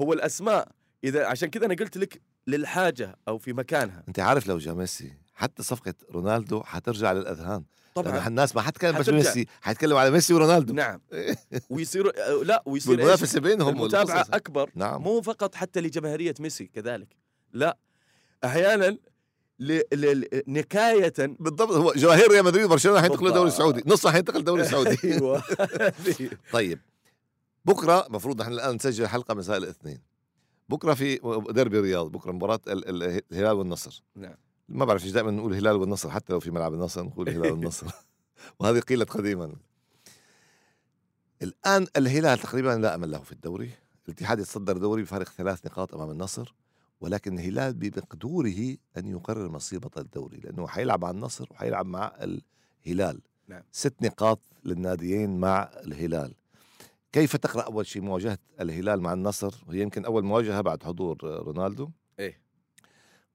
هو 0.00 0.12
الأسماء 0.12 0.68
إذا 1.04 1.26
عشان 1.26 1.50
كذا 1.50 1.66
أنا 1.66 1.74
قلت 1.74 1.98
لك 1.98 2.20
للحاجة 2.48 3.16
أو 3.28 3.38
في 3.38 3.52
مكانها. 3.52 4.02
أنت 4.08 4.18
عارف 4.20 4.46
لو 4.46 4.58
جاء 4.58 4.74
ميسي 4.74 5.12
حتى 5.34 5.62
صفقة 5.62 5.94
رونالدو 6.12 6.62
حترجع 6.62 7.12
للأذهان. 7.12 7.64
طبعا. 7.94 8.28
الناس 8.28 8.56
ما 8.56 8.62
حتكلم 8.62 8.98
بس. 8.98 9.08
ميسي 9.08 9.46
حتكلم 9.60 9.96
على 9.96 10.10
ميسي 10.10 10.34
ورونالدو. 10.34 10.74
نعم. 10.74 11.00
ويصير 11.70 12.12
لا 12.42 12.62
ويصير 12.66 12.92
إيش؟ 12.92 12.98
والمنافسه 13.00 13.40
بينهم 13.40 13.68
المتابعة. 13.68 14.26
أكبر. 14.32 14.70
نعم. 14.74 15.02
مو 15.02 15.20
فقط 15.22 15.54
حتى 15.54 15.80
لجماهيرية 15.80 16.34
ميسي 16.40 16.66
كذلك. 16.66 17.16
لا. 17.52 17.78
أحيانا 18.44 18.96
ل... 19.58 19.80
ل... 19.92 20.20
ل- 20.20 20.42
نكاية. 20.48 21.14
بالضبط. 21.18 21.70
هو 21.72 21.92
جماهير 21.92 22.30
ريال 22.30 22.44
مدريد 22.44 22.64
وبرشلونة 22.64 23.00
حينتقلوا. 23.00 23.28
الدوري 23.28 23.48
السعودي. 23.48 23.82
نصها 23.86 24.12
حينتقل 24.12 24.38
الدوري 24.38 24.62
السعودي. 24.66 24.98
أيوه. 25.04 25.42
طيب. 26.52 26.80
بكرة 27.64 28.06
المفروض 28.06 28.40
نحن 28.40 28.52
الآن 28.52 28.74
نسجل 28.74 29.06
حلقة 29.06 29.34
مساء 29.34 29.56
الاثنين. 29.56 30.07
بكرة 30.68 30.94
في 30.94 31.16
ديربي 31.50 31.78
الرياض 31.78 32.12
بكرة 32.12 32.32
مباراة 32.32 32.60
ال- 32.68 32.88
ال- 33.02 33.22
الهلال 33.32 33.52
والنصر. 33.56 34.02
نعم. 34.16 34.34
ما 34.68 34.84
بعرف 34.84 35.04
إيش 35.04 35.12
دائما 35.12 35.30
نقول 35.30 35.52
الهلال 35.52 35.76
والنصر 35.76 36.10
حتى 36.10 36.32
لو 36.32 36.40
في 36.40 36.50
ملعب 36.50 36.74
النصر 36.74 37.02
نقول 37.02 37.28
الهلال 37.28 37.52
والنصر. 37.52 37.86
وهذه 38.60 38.80
قيلت 38.80 39.10
قديما. 39.10 39.52
الآن 41.42 41.86
الهلال 41.96 42.38
تقريبا 42.38 42.68
لا 42.70 42.94
أمل 42.94 43.10
له 43.10 43.18
في 43.18 43.32
الدوري. 43.32 43.70
الاتحاد 44.08 44.38
يتصدر 44.38 44.76
الدوري 44.76 45.02
بفارق 45.02 45.28
ثلاث 45.28 45.66
نقاط 45.66 45.94
أمام 45.94 46.10
النصر 46.10 46.54
ولكن 47.00 47.38
الهلال 47.38 47.74
بمقدوره 47.74 48.76
أن 48.96 49.06
يقرر 49.06 49.48
مصير 49.48 49.78
بطل 49.78 50.00
الدوري 50.00 50.36
لأنه 50.36 50.66
حيلعب 50.66 51.02
مع 51.02 51.10
النصر 51.10 51.46
وحيلعب 51.50 51.86
مع 51.86 52.12
الهلال. 52.86 53.20
نعم. 53.48 53.62
ست 53.72 53.94
نقاط 54.02 54.40
للناديين 54.64 55.40
مع 55.40 55.62
الهلال. 55.62 56.34
كيف 57.12 57.36
تقرأ 57.36 57.62
أول 57.62 57.86
شيء 57.86 58.02
مواجهة 58.02 58.38
الهلال 58.60 59.00
مع 59.00 59.12
النصر؟ 59.12 59.64
وهي 59.66 59.80
يمكن 59.80 60.04
أول 60.04 60.24
مواجهة 60.24 60.60
بعد 60.60 60.82
حضور 60.82 61.18
رونالدو. 61.24 61.90
إيه. 62.18 62.40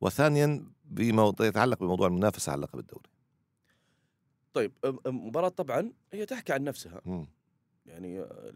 وثانيا 0.02 0.66
بما 0.86 1.34
يتعلق 1.40 1.80
بموضوع 1.80 2.08
المنافسة 2.08 2.52
على 2.52 2.62
لقب 2.62 2.80
الدوري. 2.80 3.10
طيب 4.54 4.72
المباراه 5.06 5.50
طبعا 5.50 5.92
هي 6.14 6.26
تحكي 6.26 6.54
عن 6.54 6.64
نفسها. 6.64 7.02
مم. 7.06 7.28
يعني 7.86 8.20
آه، 8.20 8.54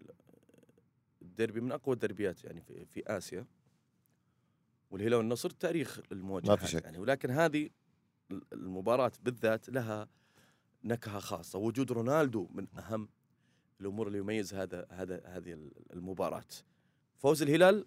الديربي 1.22 1.62
من 1.62 1.72
أقوى 1.72 1.94
الدربيات 1.96 2.44
يعني 2.44 2.62
في, 2.62 2.86
في 2.86 3.04
آسيا. 3.08 3.46
والهلال 4.92 5.14
والنصر 5.14 5.50
تاريخ 5.50 6.00
المواجهة 6.12 6.50
ما 6.50 6.56
في 6.56 6.68
شك. 6.68 6.84
يعني 6.84 6.98
ولكن 7.00 7.32
هذه 7.32 7.70
ال- 8.32 8.42
المباراة 8.54 9.12
بالذات 9.22 9.70
لها 9.70 10.08
نكهة 10.84 11.20
خاصة. 11.20 11.60
وجود 11.60 11.92
رونالدو 11.92 12.48
من 12.52 12.68
أهم 12.78 13.10
الأمور 13.82 14.08
اللي 14.08 14.18
يميز 14.18 14.54
هذا 14.54 14.86
هذا 14.90 15.22
هذه 15.26 15.54
ال- 15.54 15.72
المباراة 15.94 16.44
فوز 17.18 17.42
الهلال 17.42 17.86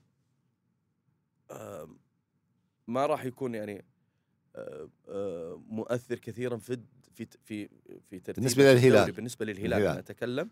ما 2.87 3.07
راح 3.07 3.25
يكون 3.25 3.55
يعني 3.55 3.85
آه، 4.57 4.89
آه، 5.09 5.63
مؤثر 5.69 6.19
كثيرا 6.19 6.57
في 6.57 6.79
في 7.15 7.27
في 7.45 7.69
في 8.11 8.21
ترتيب 8.21 8.35
بالنسبة 8.35 8.63
للهلال. 8.73 9.13
بالنسبة 9.13 9.45
للهلال. 9.47 9.73
أنا 9.91 9.99
أتكلم 9.99 10.51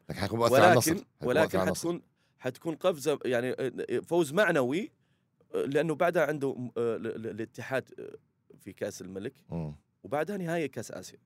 لكن 0.91 1.05
ولكن 1.21 1.59
ولكن. 1.59 1.71
حتكون 1.71 2.03
حتكون 2.39 2.75
قفزة 2.75 3.19
يعني 3.25 3.51
آه، 3.59 3.99
فوز 4.01 4.33
معنوي 4.33 4.91
آه، 5.55 5.63
لأنه 5.63 5.95
بعدها 5.95 6.27
عنده 6.27 6.71
آه، 6.77 6.97
ال- 6.97 7.07
ال- 7.07 7.27
الاتحاد 7.27 7.95
آه، 8.01 8.17
في 8.59 8.73
كأس 8.73 9.03
الملك. 9.03 9.35
وبعدها 10.03 10.37
نهاية 10.37 10.67
كأس 10.67 10.91
آسيا. 10.93 11.19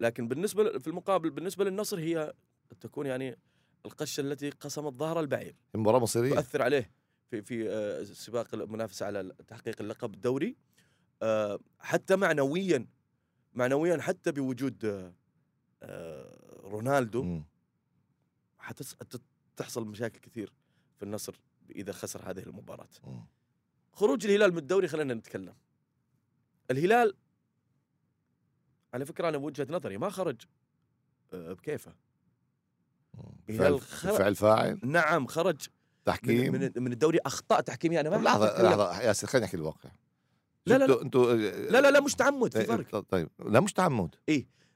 لكن 0.00 0.28
بالنسبة 0.28 0.78
في 0.78 0.86
المقابل 0.86 1.30
بالنسبة 1.30 1.64
للنصر 1.64 1.98
هي 1.98 2.32
تكون 2.74 3.06
يعني 3.06 3.36
القشه 3.86 4.20
التي 4.20 4.50
قسمت 4.50 4.92
ظهر 4.92 5.20
البعير. 5.20 5.56
مباراة 5.74 5.98
مصيرية. 5.98 6.34
تؤثر 6.34 6.62
عليه 6.62 6.90
في 7.30 7.42
في 7.42 7.70
آه، 7.70 8.02
سباق 8.02 8.54
المنافسة 8.54 9.06
على 9.06 9.34
تحقيق 9.48 9.80
اللقب 9.82 10.14
الدوري. 10.14 10.56
آه، 11.22 11.58
حتى 11.80 12.16
معنويا 12.16 12.86
معنويا 13.54 13.96
حتى 14.00 14.32
بوجود 14.32 14.84
آه، 15.82 16.60
رونالدو 16.64 17.22
مم. 17.22 17.44
حتس- 18.58 18.94
حت- 19.00 19.22
تحصل 19.56 19.86
مشاكل 19.86 20.18
كثير 20.20 20.52
في 20.96 21.02
النصر 21.02 21.40
إذا 21.70 21.92
خسر 21.92 22.30
هذه 22.30 22.42
المباراة. 22.42 22.88
خروج 23.92 24.26
الهلال 24.26 24.52
من 24.52 24.58
الدوري 24.58 24.88
خلينا 24.88 25.14
نتكلم. 25.14 25.54
الهلال 26.70 27.14
على 28.94 29.06
فكرة 29.06 29.28
أنا 29.28 29.38
بوجهة 29.38 29.66
نظري 29.70 29.98
ما 29.98 30.10
خرج 30.10 30.40
بكيفه. 31.32 31.94
فعل, 33.48 33.78
فعل 33.80 34.34
فاعل 34.34 34.80
نعم 34.84 35.26
خرج 35.26 35.56
تحكيم 36.04 36.52
من, 36.52 36.70
من 36.76 36.92
الدوري 36.92 37.18
اخطاء 37.26 37.60
تحكيميه 37.60 38.00
أنا 38.00 38.10
ما 38.10 38.16
لحظة. 38.16 38.62
لحظة 38.62 39.00
ياسر 39.00 39.26
خلينا 39.26 39.44
نحكي 39.46 39.56
الواقع 39.56 39.90
لا، 40.66 40.78
لا، 40.78 40.78
لا. 40.78 40.84
أنتوا 40.84 41.02
أنتوا 41.02 41.34
لا 41.70 41.80
لا 41.80 41.90
لا 41.90 42.00
مش 42.00 42.14
تعمد 42.14 42.52
في 42.52 42.64
فرق 42.64 42.98
طيب 43.00 43.28
لا 43.38 43.60
مش 43.60 43.72
تعمد 43.72 44.14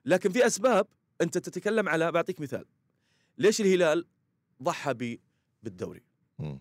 لكن 0.05 0.31
في 0.33 0.47
أسباب 0.47 0.87
أنت 1.21 1.39
تتكلم 1.39 1.89
على 1.89 2.13
بعطيك 2.13 2.41
مثال 2.41 2.65
ليش 3.39 3.61
الهلال 3.61 4.07
ضحى 4.63 4.95
ب- 4.95 5.19
بالدوري 5.63 6.03
مم. 6.39 6.61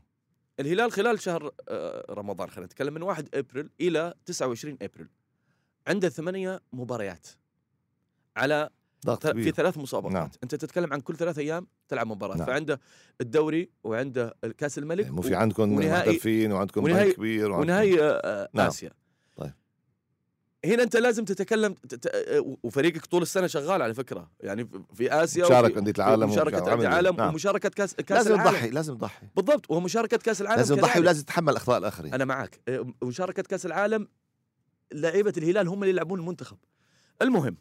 الهلال 0.59 0.91
خلال 0.91 1.19
شهر 1.21 1.51
آه، 1.69 2.05
رمضان 2.13 2.49
خلينا 2.49 2.65
نتكلم 2.65 2.93
من 2.93 3.01
1 3.01 3.29
إبريل 3.35 3.69
إلى 3.81 4.13
29 4.25 4.77
إبريل 4.81 5.07
عنده 5.87 6.09
ثمانية 6.09 6.59
مباريات 6.73 7.27
على 8.37 8.69
ضغط 9.05 9.27
في 9.27 9.51
ثلاث 9.51 9.77
مسابقات 9.77 10.13
نعم. 10.13 10.29
أنت 10.43 10.55
تتكلم 10.55 10.93
عن 10.93 10.99
كل 11.01 11.15
ثلاث 11.15 11.37
أيام 11.39 11.67
تلعب 11.87 12.07
مباراة 12.07 12.37
نعم. 12.37 12.47
فعنده 12.47 12.79
الدوري 13.21 13.69
وعنده 13.83 14.35
كاس 14.57 14.77
الملك 14.77 15.07
مو 15.09 15.21
في 15.21 15.35
عندكم 15.35 15.75
محترفين 15.75 16.51
وعندكم 16.51 16.83
ونهائي- 16.83 17.13
كبير 17.13 17.51
وعندكم 17.51 17.69
ونهائي 17.71 18.01
آه، 18.01 18.49
نعم. 18.53 18.67
آسيا 18.67 18.91
طيب. 19.35 19.53
هنا 20.65 20.83
أنت 20.83 20.95
لازم 20.95 21.25
تتكلم 21.25 21.75
آه، 22.13 22.57
وفريقك 22.63 23.05
طول 23.05 23.21
السنة 23.21 23.47
شغال 23.47 23.81
على 23.81 23.93
فكرة 23.93 24.31
يعني 24.39 24.69
في- 24.93 25.11
آسيا 25.23 25.45
مشارك 25.45 25.69
وفي- 25.71 25.79
انديه 25.79 25.93
العالم 25.97 26.29
مشاركة 26.29 26.57
وعمل- 26.57 26.71
انديه 26.71 26.87
العالم 26.87 27.15
نعم. 27.15 27.29
ومشاركة 27.29 27.69
كاس 27.69 27.95
كأس 27.95 28.11
لازم 28.17 28.33
العالم 28.33 28.49
تضحي 28.51 28.69
لازم 28.69 28.97
تضحي 28.97 29.27
بالضبط 29.35 29.71
ومشاركه 29.71 30.17
كأس 30.17 30.41
العالم 30.41 30.59
لازم 30.59 30.75
تضحي. 30.75 30.99
ولازم 30.99 31.23
تتحمل 31.23 31.55
أخطاء 31.55 31.77
الآخرين 31.77 32.13
أنا 32.13 32.25
معك 32.25 32.59
آه، 32.67 32.87
مشاركه 33.03 33.43
كأس 33.43 33.65
العالم 33.65 34.07
لعيبة 34.93 35.33
الهلال 35.37 35.67
هم 35.67 35.83
اللي 35.83 35.89
يلعبون 35.93 36.19
المنتخب 36.19 36.57
المهم 37.21 37.57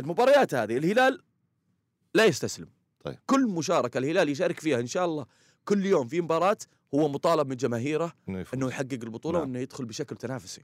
المباريات 0.00 0.54
هذه 0.54 0.76
الهلال 0.76 1.22
لا 2.14 2.24
يستسلم 2.24 2.68
طيب. 3.04 3.18
كل 3.26 3.46
مشاركة 3.46 3.98
الهلال 3.98 4.28
يشارك 4.28 4.60
فيها 4.60 4.80
إن 4.80 4.86
شاء 4.86 5.04
الله 5.04 5.26
كل 5.64 5.86
يوم 5.86 6.08
في 6.08 6.20
مباراة 6.20 6.58
هو 6.94 7.08
مطالب 7.08 7.48
من 7.48 7.56
جماهيره 7.56 8.12
إنه. 8.28 8.46
إنه 8.54 8.68
يحقق 8.68 8.98
البطولة 9.02 9.38
نعم. 9.38 9.48
وإنه 9.48 9.60
يدخل 9.60 9.84
بشكل 9.84 10.16
تنافسي 10.16 10.62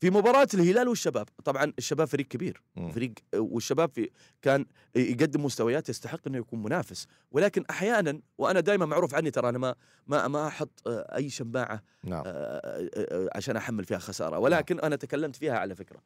في 0.00 0.10
مباراة 0.10 0.48
الهلال 0.54 0.88
والشباب 0.88 1.28
طبعا 1.44 1.72
الشباب 1.78 2.06
فريق 2.06 2.26
كبير 2.26 2.62
مم. 2.76 2.90
فريق 2.90 3.12
والشباب 3.34 3.90
في 3.90 4.10
كان 4.42 4.66
يقدم 4.94 5.44
مستويات 5.44 5.88
يستحق 5.88 6.20
إنه 6.26 6.38
يكون 6.38 6.62
منافس 6.62 7.06
ولكن 7.30 7.64
أحيانا 7.70 8.20
وأنا 8.38 8.60
دائما 8.60 8.86
معروف 8.86 9.14
عني 9.14 9.30
ترى 9.30 9.48
أنا 9.48 9.58
ما 9.58 9.74
ما 10.06 10.28
ما 10.28 10.46
أحط 10.46 10.82
آه، 10.86 11.16
أي 11.16 11.30
شماعه 11.30 11.82
نعم 12.04 12.22
آه، 12.26 12.90
آه، 12.94 13.28
عشان 13.34 13.56
أحمل 13.56 13.84
فيها 13.84 13.98
خسارة 13.98 14.38
ولكن 14.38 14.80
أنا 14.80 14.96
تكلمت 14.96 15.36
فيها 15.36 15.58
على 15.58 15.74
فكرة 15.74 16.00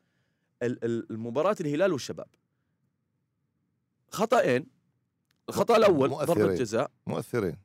ال- 0.63 0.85
ال- 0.85 1.07
المباراة 1.11 1.57
الهلال 1.61 1.93
والشباب. 1.93 2.27
خطأين. 4.11 4.67
الخطأ 5.49 5.79
ضربة 5.79 6.09
مؤثرين. 6.09 6.55
جزاء. 6.55 6.91
مؤثرين. 7.07 7.57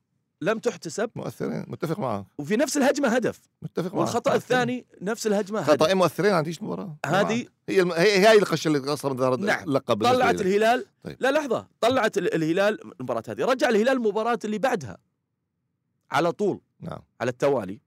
لم 0.41 0.59
تحتسب. 0.59 1.09
مؤثرين 1.15 1.65
متفق 1.67 1.99
معك. 1.99 2.25
وفي 2.37 2.55
نفس 2.57 2.77
الهجمة 2.77 3.07
هدف. 3.07 3.39
متفق 3.61 3.85
معك. 3.85 3.93
والخطأ 3.93 4.31
مؤثرين. 4.31 4.35
الثاني 4.35 4.85
نفس 5.01 5.27
الهجمة 5.27 5.59
هدف. 5.59 5.69
خطأين 5.69 5.97
مؤثرين. 5.97 6.33
عنديش 6.33 6.63
مباراة 6.63 6.97
أنا 7.05 7.21
هذه. 7.21 7.47
هي 7.69 7.81
الم... 7.81 7.91
هي 7.91 8.17
هي 8.19 8.27
هاي 8.27 8.37
القشة 8.37 8.67
اللي 8.67 8.79
ظهر 8.79 9.35
نعم. 9.37 9.63
اللقب 9.63 10.03
طلعت. 10.03 10.41
الهلال. 10.41 10.85
طيب. 11.03 11.17
لا 11.19 11.31
لحظة. 11.31 11.67
طلعت 11.81 12.17
ال- 12.17 12.33
الهلال 12.33 12.93
المباراة 12.99 13.23
هذه. 13.27 13.45
رجع 13.45 13.69
الهلال 13.69 13.89
المباراة 13.89 14.39
اللي 14.45 14.57
بعدها. 14.57 14.97
على 16.11 16.31
طول. 16.31 16.61
نعم. 16.79 16.99
على 17.21 17.31
التوالي. 17.31 17.79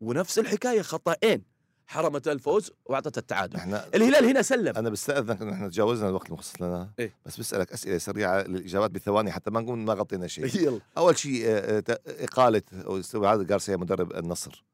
ونفس 0.00 0.38
الحكاية 0.38 0.82
خطأين. 0.82 1.42
حرمت 1.86 2.28
الفوز 2.28 2.70
وأعطت 2.86 3.18
التعادل. 3.18 3.56
إحنا 3.56 3.86
الهلال 3.94 4.24
هنا 4.24 4.42
سلم. 4.42 4.76
أنا 4.76 4.90
بستاذنك 4.90 5.42
انه 5.42 5.52
إحنا 5.52 5.68
تجاوزنا 5.68 6.08
الوقت 6.08 6.28
المخصص 6.28 6.62
لنا. 6.62 6.90
إيه؟ 6.98 7.14
بس 7.26 7.40
بسألك 7.40 7.72
أسئلة 7.72 7.98
سريعة 7.98 8.42
للإجابات 8.42 8.90
بثواني 8.90 9.32
حتى 9.32 9.50
ما 9.50 9.60
نقول 9.60 9.78
ما 9.78 9.94
غطينا 9.94 10.26
شيء. 10.26 10.56
يلا. 10.66 10.80
أول 10.98 11.18
شيء 11.18 11.42
آه، 11.46 11.82
آه، 11.88 11.98
إقالة 12.06 12.62
أو 12.72 12.98
استبعاد 12.98 13.46
جارسيا 13.46 13.76
مدرب 13.76 14.16
النصر. 14.16 14.64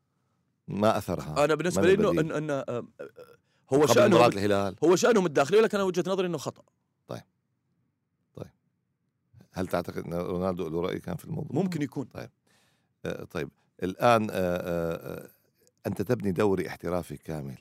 ما 0.68 0.98
أثرها؟ 0.98 1.44
أنا 1.44 1.54
بالنسبة 1.54 1.82
لي 1.82 1.94
إنه 1.94 2.10
البديل؟ 2.10 2.32
إن 2.32 2.50
آه، 2.50 2.86
هو 3.72 3.86
شانهم 3.86 4.24
الهلال. 4.24 4.76
هو 4.84 4.96
شأنهم 4.96 5.26
الداخلي 5.26 5.58
ولكن 5.58 5.76
أنا 5.76 5.86
وجهة 5.86 6.04
نظري 6.06 6.26
إنه 6.26 6.38
خطأ. 6.38 6.62
هل 9.52 9.66
تعتقد 9.66 10.04
إن 10.04 10.14
رونالدو 10.14 10.68
له 10.68 10.80
رأي 10.80 10.98
كان 10.98 11.16
في 11.16 11.24
الموضوع؟ 11.24 11.62
ممكن 11.62 11.82
يكون. 11.82 12.08
آه، 13.06 13.24
طيب. 13.24 13.50
الآن 13.82 14.26
آه، 15.86 15.88
آه، 15.88 15.90
آه، 15.90 15.90
أنت 15.90 16.02
تبني 16.02 16.32
دوري 16.32 16.68
احترافي 16.68 17.16
كامل. 17.16 17.58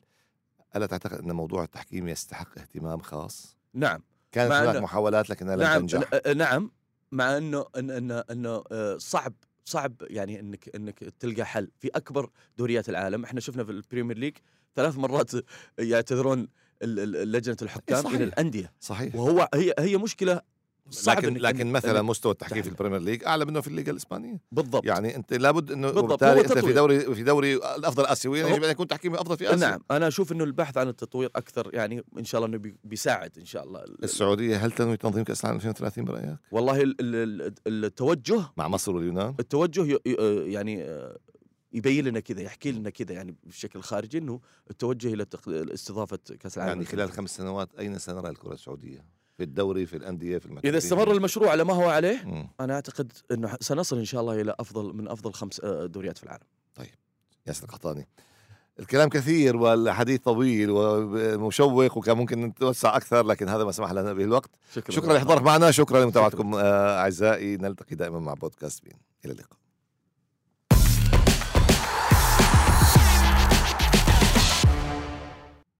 ألا 0.76 0.86
تعتقد 0.86 1.20
أن 1.20 1.32
موضوع 1.32 1.64
التحكيم 1.64 2.08
يستحق 2.08 2.60
اهتمام 2.60 3.00
خاص؟ 3.00 3.58
نعم. 3.74 4.02
كانت 4.32 4.52
هناك 4.52 4.76
إنه- 4.76 4.80
محاولات 4.82 5.30
لكنها 5.30 5.56
لم 5.56 5.62
نعم 5.62 5.80
تنجح. 5.80 6.10
آه، 6.26 6.34
نعم. 6.34 6.72
مع 7.12 7.38
إن 7.38 7.64
إنه 8.32 8.64
آه، 8.72 8.98
صعب 8.98 9.34
صعب 9.66 9.94
يعني 10.02 10.40
إنك 10.40 10.76
إنك 10.76 11.00
تلقى 11.00 11.46
حل 11.46 11.72
في 11.80 11.88
أكبر 11.96 12.30
دوريات 12.58 12.90
العالم. 12.90 13.24
إحنا 13.24 13.40
شفنا 13.40 13.64
في 13.64 13.72
البريمير 13.72 14.18
ليج 14.18 14.38
ثلاث 14.76 14.98
مرات 14.98 15.32
يعتذرون 15.80 16.48
ال- 16.82 17.00
ال- 17.00 17.32
لجنة 17.32 17.58
الحكام 17.62 18.04
صحيح. 18.04 18.16
إلى 18.16 18.24
الأندية. 18.24 18.74
صحيح. 18.80 19.16
وهو 19.16 19.50
هي 19.54 19.74
هي 19.80 19.98
مشكلة 19.98 20.42
صعب 20.92 21.18
لكن 21.18 21.34
لكن 21.38 21.72
مثلا 21.72 22.02
مستوى 22.02 22.32
التحكيم 22.32 22.64
في. 22.64 22.70
البريمير 22.70 23.00
ليج 23.02 23.24
أعلى 23.24 23.46
منه 23.46 23.62
في 23.62 23.68
الليغا 23.68 23.92
الإسبانية 23.92 24.40
بالضبط 24.52 24.86
يعني 24.86 25.16
أنت 25.16 25.34
لابد 25.34 25.72
إنه 25.72 25.92
بالضبط، 25.92 26.24
إنت 26.24 26.58
في. 26.58 26.74
دوري 26.74 27.16
في 27.16 27.24
دوري 27.24 27.54
الأفضل 27.56 28.06
اسيويا 28.06 28.44
هو- 28.46 28.48
يجب 28.48 28.64
أن 28.64 28.72
يكون 28.72 28.88
تحكيم 28.88 29.16
أفضل 29.16 29.38
في 29.38 29.48
آسيا 29.54 29.56
نعم 29.70 29.82
أنا 29.92 30.08
أشوف 30.08 30.32
إنه 30.32 30.44
البحث 30.44 30.78
عن 30.78 30.88
التطوير 30.88 31.30
أكثر 31.36 31.70
يعني 31.74 32.04
إن 32.18 32.24
شاء 32.24 32.40
الله 32.40 32.50
إنه 32.50 32.58
بي- 32.58 32.78
بيساعد 32.84 33.32
إن 33.38 33.46
شاء 33.46 33.64
الله 33.64 33.84
ال- 33.84 34.04
السعودية 34.04 34.58
هل 34.58 34.72
تنوي 34.72 34.98
تنظيم 34.98 35.24
كأس 35.24 35.42
العالم 35.42 35.58
2030 35.58 36.06
برأيك؟ 36.06 36.36
والله 36.52 36.82
ال- 36.82 36.96
ال- 37.00 37.42
ال- 37.68 37.86
التوجه 37.86 38.42
مع 38.58 38.68
مصر 38.68 38.96
واليونان؟ 38.96 39.36
التوجه 39.40 40.00
ي- 40.06 40.52
يعني 40.52 40.84
آه، 40.84 41.18
يبين 41.74 42.06
لنا 42.06 42.20
كذا 42.20 42.42
يحكي 42.42 42.72
لنا 42.72 42.90
كذا 42.90 43.12
يعني 43.14 43.36
بشكل 43.44 43.82
خارجي 43.82 44.18
إنه 44.18 44.40
التوجه 44.72 45.14
إلى 45.14 45.26
استضافه 45.74 46.20
كأس 46.40 46.58
العالم 46.58 46.74
يعني 46.74 46.86
خلال 46.86 47.12
خمس 47.12 47.36
سنوات 47.38 47.70
أين 47.80 47.98
سنرى 48.00 48.30
الكرة 48.30 48.54
السعودية؟ 48.54 49.06
في 49.38 49.44
الدوري 49.44 49.86
في 49.86 49.98
الأندية 49.98 50.38
في 50.38 50.46
المكان 50.46 50.70
إذا 50.70 50.78
استمر 50.78 51.12
المشروع 51.12 51.52
على 51.52 51.64
ما 51.64 51.74
هو 51.74 51.90
عليه 51.90 52.24
مم. 52.26 52.48
أنا 52.60 52.74
أعتقد 52.74 53.12
إنه 53.32 53.58
سنصل 53.62 53.98
إن 53.98 54.06
شاء 54.06 54.22
الله 54.22 54.42
إلى 54.42 54.56
أفضل 54.60 54.94
من 54.94 55.08
أفضل 55.08 55.34
خمس 55.34 55.62
آه، 55.64 55.86
دوريات 55.86 56.18
في 56.18 56.24
العالم. 56.24 56.44
ياسر 57.48 57.64
القحطاني. 57.64 58.08
الكلام 58.80 59.10
كثير 59.10 59.58
والحديث 59.58 60.20
طويل 60.22 60.68
ومشوق 60.72 61.98
وكان 61.98 62.18
ممكن 62.18 62.42
نتوسع 62.42 62.98
أكثر 62.98 63.26
لكن 63.26 63.50
هذا 63.50 63.64
ما 63.64 63.72
سمح 63.72 63.92
لنا 63.92 64.14
به 64.14 64.24
الوقت. 64.24 64.50
شكرا. 64.74 64.96
شكرا 64.96 65.14
لحضورك 65.18 65.42
معنا 65.42 65.72
شكرا 65.72 66.04
لمتابعتكم 66.04 66.56
آه، 66.56 67.00
أعزائي. 67.00 67.58
نلتقي 67.58 67.96
دائما 67.96 68.20
مع 68.20 68.34
بودكاست 68.34 68.84
بين 68.84 68.94
إلى 69.26 69.34
اللقاء. 69.34 69.61